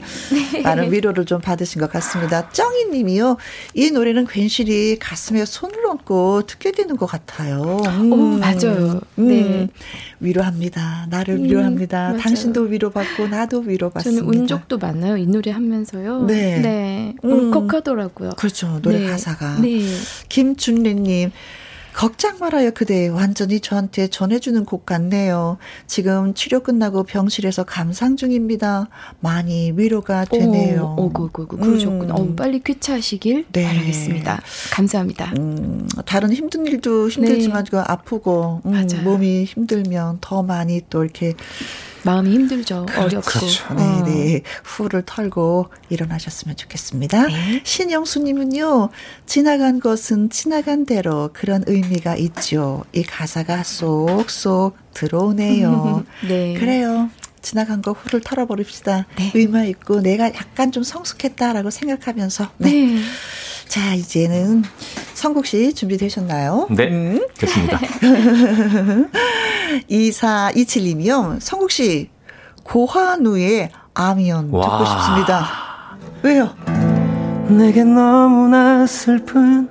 [0.64, 2.50] 많은 위로를 좀 받으신 것 같습니다.
[2.50, 3.38] 정희님이요.
[3.76, 7.80] 이 노래는 괜시리 가슴에 손을 얹고 듣게 되는 것 같아요.
[7.86, 8.12] 음.
[8.12, 9.00] 오, 맞아요.
[9.18, 9.68] 네.
[10.20, 11.06] 위로합니다.
[11.12, 12.00] 나를 음, 위로합니다.
[12.00, 12.18] 맞아요.
[12.18, 14.26] 당신도 위로받고 나도 위로받습니다.
[14.26, 15.16] 저는 운적도 많아요.
[15.18, 16.26] 이 노래 하면서요.
[16.26, 16.60] 네.
[16.60, 17.16] 네.
[17.24, 17.54] 음.
[17.54, 18.32] 울컥하더라고요.
[18.32, 18.80] 그렇죠.
[18.82, 19.06] 노래 네.
[19.12, 19.60] 가사가.
[19.62, 19.82] 네.
[20.28, 21.30] 김준래님.
[21.94, 23.08] 걱정 말아요, 그대.
[23.08, 25.58] 완전히 저한테 전해주는 곡 같네요.
[25.88, 28.88] 지금 치료 끝나고 병실에서 감상 중입니다.
[29.20, 30.96] 많이 위로가 되네요.
[30.98, 31.58] 오, 오구, 오구.
[31.58, 32.16] 그러셨구나.
[32.16, 32.20] 음.
[32.32, 33.66] 어, 빨리 쾌차하시길 네.
[33.66, 34.42] 바라겠습니다.
[34.72, 35.34] 감사합니다.
[35.38, 38.88] 음, 다른 힘든 일도 힘들지만 그 아프고 음.
[39.04, 41.34] 몸이 힘들면 더 많이 또 이렇게
[42.04, 42.86] 마음이 힘들죠.
[42.98, 43.22] 어렵고.
[43.22, 43.74] 그렇죠.
[43.76, 44.42] 네, 네.
[44.64, 47.28] 후를 털고 일어나셨으면 좋겠습니다.
[47.28, 47.62] 네.
[47.64, 48.90] 신영수님은요,
[49.26, 52.84] 지나간 것은 지나간 대로 그런 의미가 있죠.
[52.94, 56.04] 이 가사가 쏙쏙 들어오네요.
[56.28, 56.54] 네.
[56.54, 57.10] 그래요.
[57.42, 59.06] 지나간 거 후를 털어버립시다.
[59.18, 59.32] 네.
[59.34, 62.50] 의미 있고 내가 약간 좀 성숙했다라고 생각하면서.
[62.58, 62.72] 네.
[62.72, 63.02] 네.
[63.68, 64.64] 자, 이제는
[65.14, 66.68] 성국 씨 준비되셨나요?
[66.72, 67.26] 네, 음.
[67.38, 67.80] 됐습니다.
[69.90, 71.40] 2427님이요.
[71.40, 72.10] 성국 씨,
[72.64, 74.86] 고환우의 아미연 듣고 와.
[74.86, 75.98] 싶습니다.
[76.24, 76.54] 왜요?
[77.48, 79.70] 내게 너무나 슬픈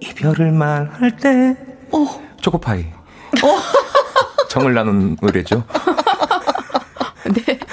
[0.00, 1.56] 이별을 말할 때
[1.90, 2.06] 어,
[2.40, 2.84] 초코파이.
[4.48, 5.64] 정을 나눈 노래죠.
[7.34, 7.58] 네.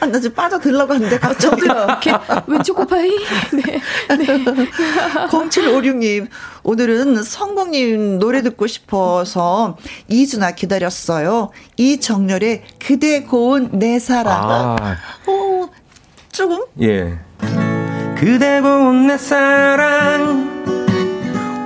[0.00, 1.62] 아, 나 지금 빠져들려고 하는데 갑자기.
[1.62, 2.12] 이렇게
[2.48, 3.08] 왼 초코파이?
[3.52, 3.80] 네.
[5.28, 6.26] 0756님,
[6.64, 9.78] 오늘은 성공님 노래 듣고 싶어서
[10.08, 11.50] 이준아 기다렸어요.
[11.76, 14.76] 이정렬의 그대 고운 내 사랑.
[14.80, 14.96] 아,
[15.28, 15.68] 어,
[16.32, 16.64] 조금?
[16.80, 17.18] 예.
[18.18, 20.62] 그대 고운 내 사랑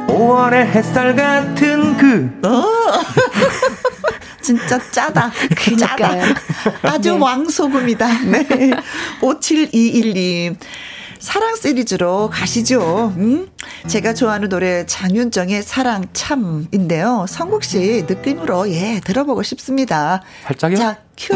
[0.08, 2.64] 5월의 햇살 같은 그 어.
[4.46, 5.32] 진짜 짜다.
[5.76, 6.08] 짜다.
[6.82, 7.18] 아주 네.
[7.18, 8.22] 왕소금이다.
[8.30, 8.46] 네.
[9.20, 10.54] 5721님.
[11.18, 13.12] 사랑 시리즈로 가시죠.
[13.16, 13.48] 음?
[13.88, 17.26] 제가 좋아하는 노래 장윤정의 사랑 참인데요.
[17.28, 20.22] 성국 씨 느낌으로 예 들어보고 싶습니다.
[20.44, 20.76] 살짝요?
[20.76, 21.34] 자 큐.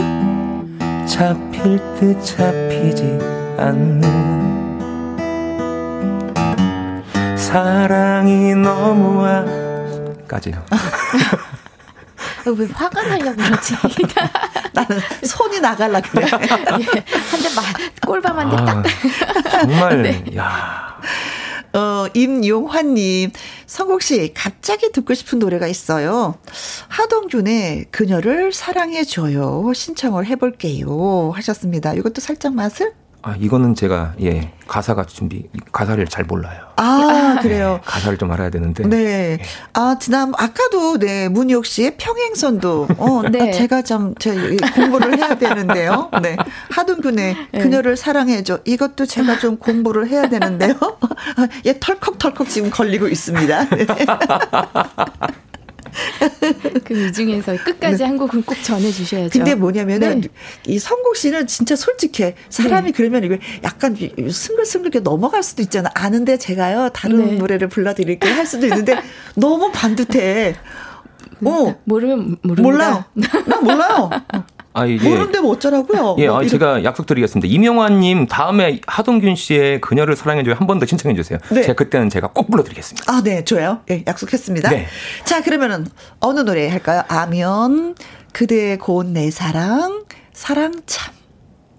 [1.09, 3.03] 잡힐 듯 잡히지
[3.59, 4.31] 않는
[7.37, 10.65] 사랑이 너무와까지요.
[12.47, 13.75] 왜 화가 나려고 그러지?
[14.73, 16.27] 나는 손이 나갈라 그래.
[16.27, 17.65] 예, 한대 막,
[18.07, 18.85] 꼴밤 한대 아, 딱.
[19.51, 20.25] 정말, 네.
[20.37, 21.01] 야.
[21.73, 23.31] 어, 임용환님,
[23.67, 26.37] 성국 씨, 갑자기 듣고 싶은 노래가 있어요.
[26.89, 29.73] 하동균의 그녀를 사랑해줘요.
[29.73, 31.31] 신청을 해볼게요.
[31.35, 31.95] 하셨습니다.
[31.95, 32.93] 이것도 살짝 맛을?
[33.23, 36.59] 아, 이거는 제가, 예, 가사가 준비, 가사를 잘 몰라요.
[36.77, 37.75] 아, 그래요.
[37.75, 38.85] 네, 가사를 좀 알아야 되는데.
[38.87, 38.97] 네.
[38.97, 39.39] 예.
[39.75, 43.51] 아, 지난, 아까도, 네, 문희옥 씨의 평행선도, 어, 네.
[43.51, 46.11] 아, 제가 좀, 제 공부를 해야 되는데요.
[46.23, 46.37] 네.
[46.71, 47.61] 하동균의 네.
[47.61, 48.61] 그녀를 사랑해줘.
[48.65, 50.75] 이것도 제가 좀 공부를 해야 되는데요.
[51.67, 53.67] 예, 털컥털컥 지금 걸리고 있습니다.
[56.41, 56.81] 네.
[56.85, 58.05] 그이 중에서 끝까지 네.
[58.05, 59.31] 한 곡은 꼭 전해주셔야죠.
[59.31, 60.29] 근데 뭐냐면은 네.
[60.67, 62.35] 이 성국 씨는 진짜 솔직해.
[62.49, 62.97] 사람이 네.
[62.97, 65.91] 그러면 이게 약간 승글승글게 넘어갈 수도 있잖아.
[65.95, 67.33] 아는데 제가요 다른 네.
[67.37, 69.01] 노래를 불러드릴게요 할 수도 있는데
[69.37, 70.55] 너무 반듯해.
[71.45, 72.63] 어 모르면 모릅니다.
[72.63, 73.05] 몰라요.
[73.47, 74.11] 나 몰라요.
[74.73, 74.97] 아, 예.
[74.97, 76.17] 모르는데 뭐 어쩌라고요?
[76.19, 77.49] 예, 뭐 아, 제가 약속드리겠습니다.
[77.53, 81.39] 이명환님 다음에 하동균 씨의 그녀를 사랑해줘요 한 번 더 신청해 주세요.
[81.51, 81.63] 네.
[81.63, 83.13] 제가 그때는 제가 꼭 불러드리겠습니다.
[83.13, 83.81] 아, 네, 좋아요.
[83.91, 84.71] 예, 약속했습니다.
[84.71, 84.87] 네.
[85.25, 85.87] 자, 그러면은
[86.21, 87.03] 어느 노래 할까요?
[87.09, 87.97] 아면
[88.33, 91.13] 그대의 고운 내 사랑 사랑 참.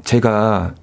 [0.03, 0.73] 제가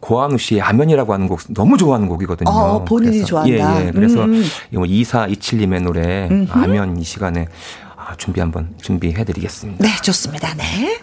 [0.00, 2.50] 고한우 씨의 아면이라고 하는 곡 너무 좋아하는 곡이거든요.
[2.50, 3.82] 어, 본인이 그래서, 좋아한다.
[3.82, 3.90] 예, 예.
[3.90, 4.44] 그래서 음.
[4.72, 6.52] 2427님의 노래 음흠.
[6.52, 7.83] 아면 이 시간에 아,
[8.16, 9.84] 준비 한번 준비해 드리겠습니다.
[9.84, 10.54] 네, 좋습니다.
[10.54, 10.98] 네.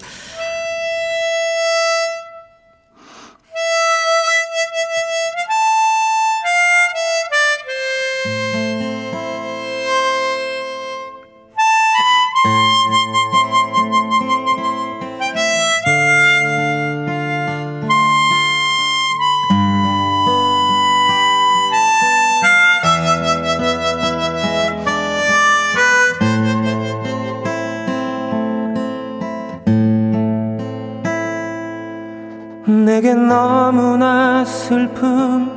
[34.71, 35.51] 슬픈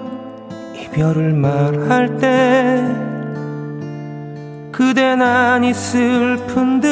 [0.74, 2.82] 이별을 말할 때
[4.72, 6.90] 그대 난이 슬픈 듯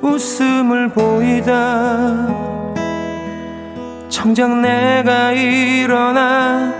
[0.00, 2.26] 웃음을 보이다.
[4.08, 6.72] 정작 내가 일어나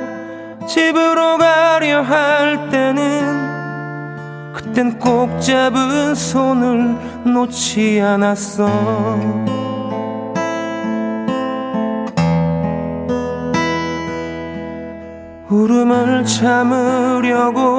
[0.66, 6.96] 집으로 가려 할 때는 그땐 꼭 잡은 손을
[7.30, 9.59] 놓지 않았어
[15.60, 17.76] 울음을 참으려고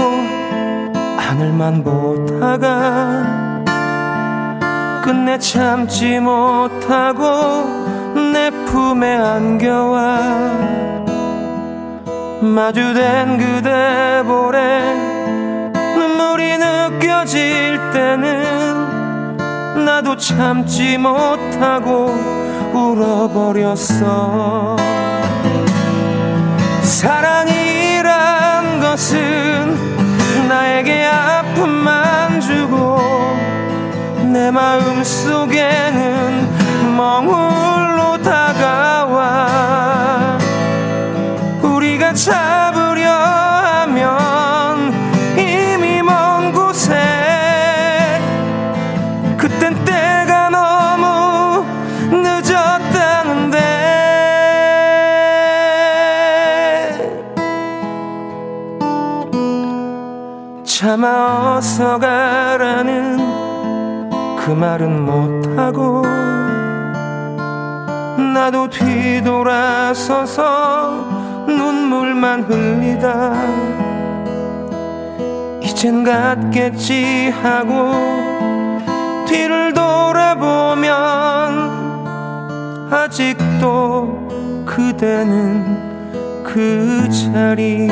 [1.18, 3.24] 하늘만 보다가
[5.04, 7.24] 끝내 참지 못하고
[8.34, 10.20] 내 품에 안겨와
[12.42, 14.84] 마주된 그대 볼에
[15.96, 22.14] 눈물이 느껴질 때는 나도 참지 못하고
[22.74, 24.78] 울어버렸어.
[26.84, 27.61] 사랑이란
[28.92, 33.00] 것은 나에게 아픔만 주고
[34.34, 39.48] 내 마음 속에는 멍울로 다가와.
[41.62, 42.91] 우리가 잡으
[60.82, 63.18] 참아 어서 가라는
[64.36, 66.02] 그 말은 못하고
[68.34, 70.42] 나도 뒤돌아서서
[71.46, 73.34] 눈물만 흘리다.
[75.62, 77.92] 이젠 갔겠지 하고
[79.28, 80.90] 뒤를 돌아보면
[82.92, 87.88] 아직도 그대는 그 자리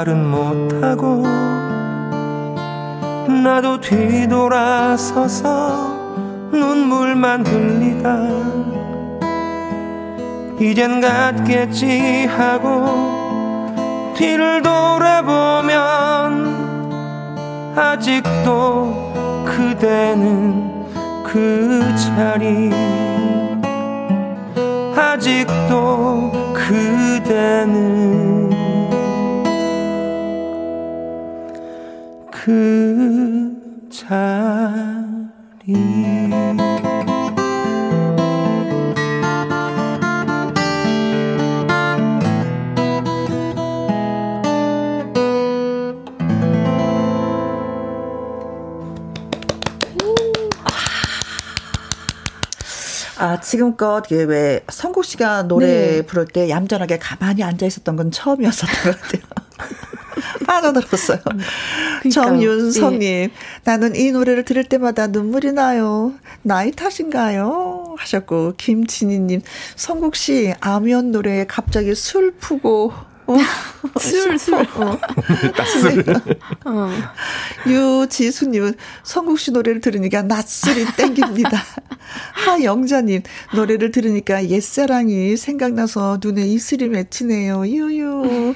[0.00, 1.24] 말은 못하고
[3.44, 5.50] 나도 뒤돌아서서
[6.50, 8.18] 눈물만 흘리다.
[10.58, 15.70] 이젠 갔겠지 하고 뒤를 돌아보면
[17.76, 20.86] 아직도 그대는
[21.24, 22.70] 그 자리.
[24.96, 28.29] 아직도 그대는
[32.42, 33.54] 그
[33.90, 35.74] 자리
[53.18, 56.02] 아, 지금껏 왜 성국 씨가 노래 네.
[56.06, 59.22] 부를 때 얌전하게 가만히 앉아 있었던 건 처음이었었던 것 같아요.
[60.50, 61.18] 빠져들었어요.
[62.04, 63.30] 음, 정윤성님, 네.
[63.62, 66.12] 나는 이 노래를 들을 때마다 눈물이 나요.
[66.42, 67.94] 나이 탓인가요?
[67.96, 69.42] 하셨고, 김진희님,
[69.76, 72.92] 성국 씨, 아면 노래에 갑자기 술 푸고,
[73.30, 73.98] 어?
[74.00, 74.54] 술, 술.
[74.54, 74.98] 어.
[75.80, 76.04] 술.
[76.64, 76.90] 어.
[77.66, 78.74] 유지수님은
[79.04, 81.62] 성국 씨 노래를 들으니까 낯술이 땡깁니다.
[82.44, 83.22] 하영자님,
[83.54, 87.66] 노래를 들으니까 옛사랑이 생각나서 눈에 이슬이 맺히네요.
[87.66, 88.54] 유유.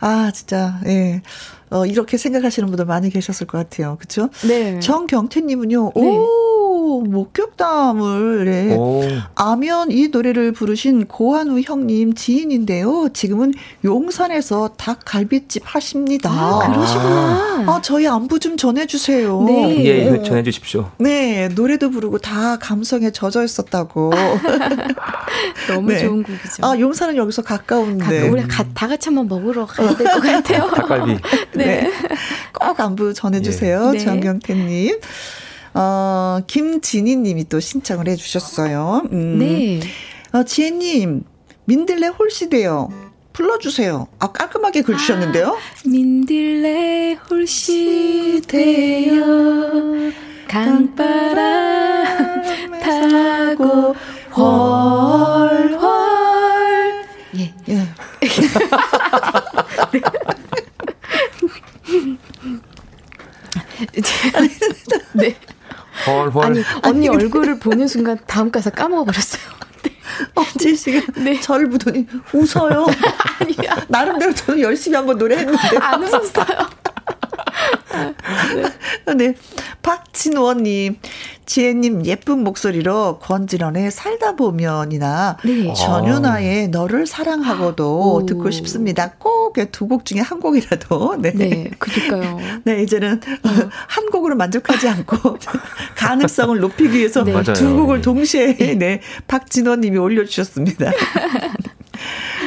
[0.00, 1.22] 아, 진짜, 예.
[1.70, 3.96] 어, 이렇게 생각하시는 분들 많이 계셨을 것 같아요.
[4.00, 4.28] 그쵸?
[4.46, 4.78] 네.
[4.80, 6.00] 정경태님은요, 네.
[6.00, 8.76] 오, 목격담을, 네.
[8.76, 9.02] 오.
[9.34, 13.08] 아면 이 노래를 부르신 고한우 형님 지인인데요.
[13.12, 13.52] 지금은
[13.84, 16.30] 용산에서 닭갈비집 하십니다.
[16.30, 17.64] 아, 그러시구나.
[17.66, 19.42] 아, 저희 안부 좀 전해주세요.
[19.42, 19.84] 네.
[19.84, 20.90] 예, 예, 전해주십시오.
[20.98, 24.12] 네, 노래도 부르고 다 감성에 젖어 있었다고.
[25.68, 25.98] 너무 네.
[26.00, 26.64] 좋은 곡이죠.
[26.64, 28.20] 아, 용산은 여기서 가까운데.
[28.22, 30.70] 가, 우리 가, 다 같이 한번 먹으러 가야 될 것 같아요.
[30.70, 31.16] 닭갈비.
[31.56, 31.65] 네.
[31.66, 31.90] 네.
[32.52, 33.90] 꼭 안부 전해주세요.
[33.92, 33.98] 네.
[33.98, 35.00] 정경태님.
[35.74, 39.02] 어, 김진희 님이 또 신청을 해주셨어요.
[39.12, 39.38] 음.
[39.38, 39.80] 네.
[40.32, 41.24] 어, 지혜님,
[41.66, 42.88] 민들레 홀시대요.
[43.34, 44.08] 불러주세요.
[44.18, 45.48] 아, 깔끔하게 글 주셨는데요.
[45.48, 45.56] 아,
[45.86, 49.22] 민들레 홀시대요.
[50.48, 52.04] 강바람
[52.80, 53.94] 타고
[54.34, 55.76] 헐헐.
[57.36, 57.52] 예.
[57.68, 57.76] 예.
[59.92, 60.65] 네.
[65.14, 65.36] 네.
[66.06, 66.44] 헐 헐.
[66.44, 69.42] 아니 언니 얼굴을 보는 순간 다음 가사 까먹어 버렸어요.
[69.82, 69.92] 네.
[70.34, 71.40] 엄지 씨가 네.
[71.40, 72.86] 저를 보더니 웃어요.
[73.40, 73.84] 아니야.
[73.88, 76.68] 나름대로 저는 열심히 한번 노래했는데 안 웃었어요.
[79.06, 79.14] 네.
[79.14, 79.34] 네.
[79.82, 80.98] 박진원님,
[81.46, 85.72] 지혜님 예쁜 목소리로 권진원의 살다 보면이나 네.
[85.74, 88.26] 전윤아의 너를 사랑하고도 오.
[88.26, 89.12] 듣고 싶습니다.
[89.12, 91.16] 꼭 두 곡 중에 한 곡이라도.
[91.22, 91.32] 네.
[91.32, 92.38] 네, 그니까요.
[92.64, 93.48] 네, 이제는 어.
[93.88, 95.38] 한 곡으로 만족하지 않고
[95.96, 97.42] 가능성을 높이기 위해서 네.
[97.54, 100.90] 두 곡을 동시에 네, 네 박진원 님이 올려주셨습니다.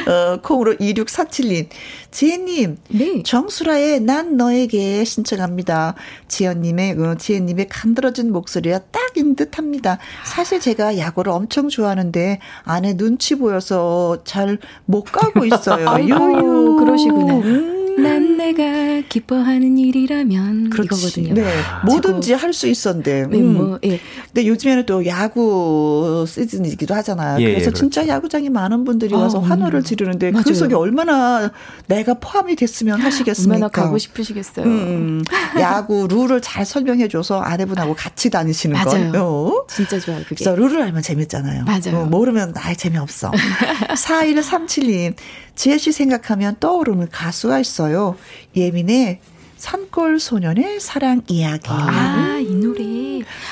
[0.08, 1.68] 어, 콩으로 2647님.
[2.10, 2.78] 지혜님.
[2.90, 3.22] 네.
[3.22, 5.94] 정수라의 난 너에게 신청합니다.
[6.28, 9.98] 지연님의, 어, 지혜님의 간드러진 목소리가 딱인 듯 합니다.
[10.24, 15.86] 사실 제가 야구를 엄청 좋아하는데 아내 눈치 보여서 잘 못 가고 있어요.
[16.02, 16.76] 유유.
[16.80, 17.34] 그러시구나.
[17.38, 18.02] 음.
[18.02, 18.62] 난 내가
[19.08, 20.86] 기뻐하는 일이라면 그렇지.
[20.86, 21.34] 이거거든요.
[21.34, 21.44] 네.
[21.86, 23.26] 뭐든지 할 수 있었는데.
[23.30, 23.54] 네, 음.
[23.54, 24.00] 뭐, 예.
[24.26, 27.40] 근데 요즘에는 또 야구 시즌이기도 하잖아요.
[27.40, 27.78] 예, 그래서 그렇죠.
[27.78, 30.44] 진짜 야구장에 많은 분들이 와서 어, 환호를 지르는데 맞아요.
[30.44, 31.52] 그 속에 얼마나
[31.86, 33.54] 내가 포함이 됐으면 하시겠습니까?
[33.54, 34.66] 얼마나 가고 싶으시겠어요.
[34.66, 35.22] 음,
[35.60, 39.12] 야구 룰을 잘 설명해 줘서 아내분하고 같이 다니시는 맞아요.
[39.12, 39.66] 거요.
[39.70, 40.18] 진짜 좋아요.
[40.24, 40.34] 그게.
[40.34, 41.64] 그래서 룰을 알면 재밌잖아요.
[41.64, 42.00] 맞아요.
[42.02, 43.30] 어, 모르면 아예 재미없어.
[43.94, 45.14] 4137님.
[45.54, 48.16] 지혜 씨 생각하면 떠오르는 가수가 있어요.
[48.56, 49.20] 예민 의
[49.56, 51.68] 산골 소년의 사랑 이야기.
[51.68, 52.99] 아, 이 노래.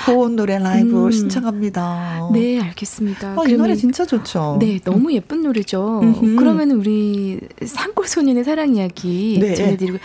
[0.07, 1.11] 고운 노래 라이브 음.
[1.11, 2.29] 신청합니다.
[2.33, 3.35] 네, 알겠습니다.
[3.37, 4.59] 어, 이 노래 진짜 좋죠.
[4.61, 6.01] 네, 너무 예쁜 노래죠.
[6.39, 9.55] 그러면 우리 산골 소년의 사랑 이야기 네.
[9.55, 9.99] 전해드리고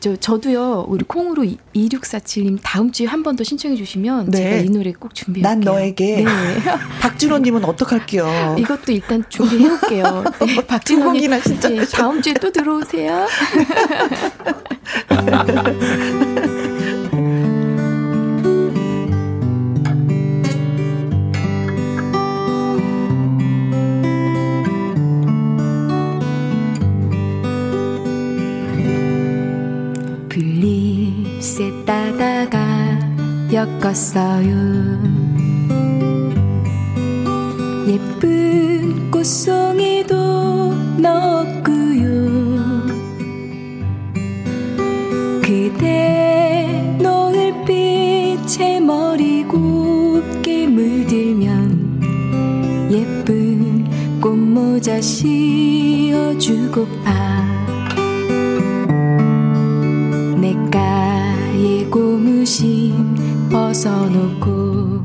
[0.00, 0.86] 저 저도요.
[0.88, 1.44] 우리 콩으로
[1.74, 4.38] 2647님 다음 주에 한 번 더 신청해 주시면 네.
[4.38, 5.50] 제가 이 노래 꼭 준비할게요.
[5.54, 6.22] 난 너에게.
[6.22, 6.24] 네.
[7.02, 8.56] 박준호님은 어떡할게요?
[8.58, 10.24] 이것도 일단 준비해 올게요.
[10.46, 13.26] 네, 박준호님 진짜 네, 다음 주에 또 들어오세요.
[31.84, 32.58] 따다가
[33.52, 34.48] 엮었어요.
[37.86, 42.86] 예쁜 꽃송이도 넣었고요.
[45.40, 52.00] 그대 노을빛에 머리 곱게 물들면
[52.90, 53.88] 예쁜
[54.20, 56.56] 꽃모자 씌워주고파
[61.96, 65.02] 고무신 벗어놓고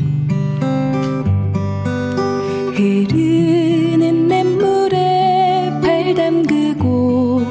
[2.76, 7.43] 흐르는 냇물에 발 담그고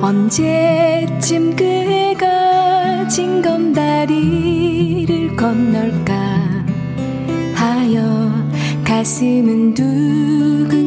[0.00, 4.16] 언제쯤 그 해가 징검다리를
[5.36, 6.66] 건널까
[7.54, 8.32] 하여
[8.82, 10.82] 가슴은 두근거렸죠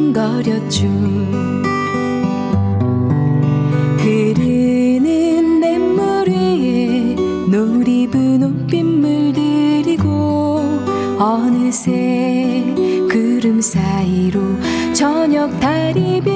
[11.66, 12.62] 어느새
[13.10, 14.40] 구름 사이로
[14.94, 16.35] 저녁 달이 빛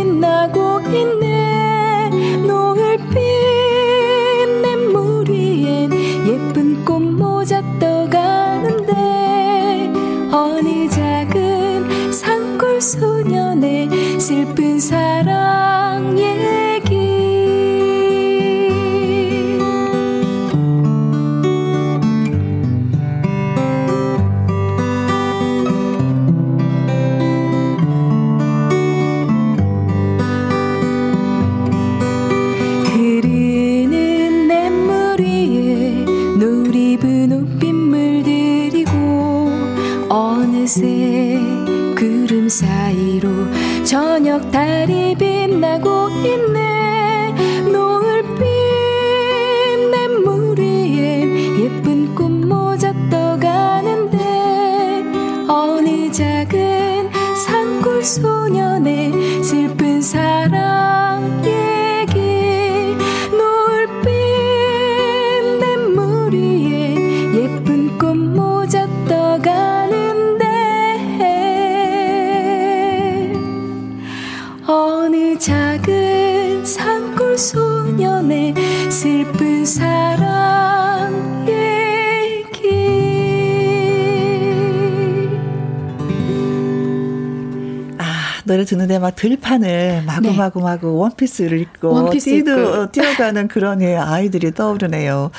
[88.60, 92.00] 노래 듣는데 막 들판을 마구마구 마구 원피스를 입고 네.
[92.00, 92.92] 원피스 뛰도, 입고.
[92.92, 95.30] 뛰어가는 그런 예, 아이들이 떠오르네요.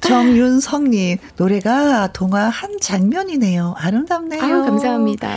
[0.00, 3.74] 정윤성님, 노래가 동화 한 장면이네요.
[3.76, 4.42] 아름답네요.
[4.42, 5.30] 아유, 감사합니다.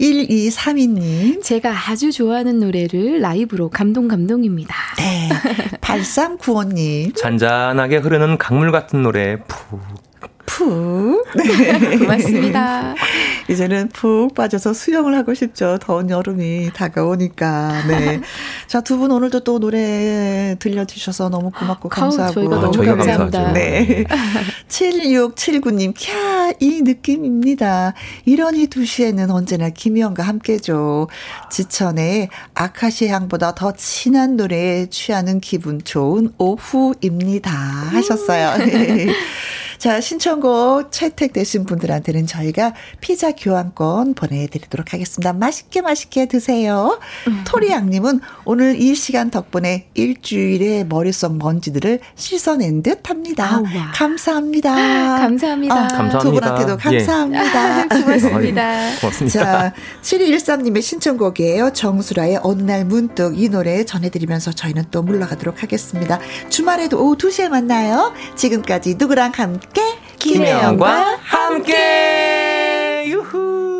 [0.00, 1.42] 1232님.
[1.42, 4.74] 제가 아주 좋아하는 노래를 라이브로 감동 감동입니다.
[4.98, 5.28] 네.
[5.80, 7.16] 8395님.
[7.16, 9.80] 잔잔하게 흐르는 강물 같은 노래 푹
[10.48, 11.24] 푹.
[11.36, 11.96] 네.
[11.98, 12.94] 고맙습니다.
[13.48, 15.78] 이제는 푹 빠져서 수영을 하고 싶죠.
[15.80, 17.86] 더운 여름이 다가오니까.
[17.86, 18.20] 네.
[18.66, 22.32] 자, 두 분 오늘도 또 노래 들려주셔서 너무 고맙고 감사하고.
[22.34, 23.42] 저희가 너무 저희가 감사합니다.
[23.44, 23.52] 감사하죠.
[23.54, 24.04] 네.
[24.68, 27.94] 7679님, 캬, 이 느낌입니다.
[28.24, 31.08] 이러니 2시에는 언제나 김희영과 함께죠.
[31.50, 37.50] 지천의 아카시아 향보다 더 진한 노래에 취하는 기분 좋은 오후입니다.
[37.52, 38.54] 하셨어요.
[39.78, 39.88] 네.
[39.88, 45.32] 자, 신청곡 채택되신 분들한테는 저희가 피자 교환권 보내드리도록 하겠습니다.
[45.32, 46.98] 맛있게 맛있게 드세요.
[47.46, 53.48] 토리양님은 오늘 이 시간 덕분에 일주일의 머릿속 먼지들을 씻어낸 듯 합니다.
[53.54, 53.92] 아우, 와.
[53.94, 54.74] 감사합니다.
[55.18, 55.74] 감사합니다.
[55.74, 56.18] 아, 감사합니다.
[56.18, 57.88] 두 분한테도 감사합니다.
[58.02, 58.62] 고맙습니다.
[58.62, 59.44] 아유, 고맙습니다.
[59.44, 61.72] 자, 7213님의 신청곡이에요.
[61.72, 66.18] 정수라의 어느 날 문득 이 노래 전해드리면서 저희는 또 물러가도록 하겠습니다.
[66.48, 68.12] 주말에도 오후 2시에 만나요.
[68.34, 69.32] 지금까지 누구랑
[69.68, 69.82] 함께?
[70.18, 73.77] 김혜영과 함께 유후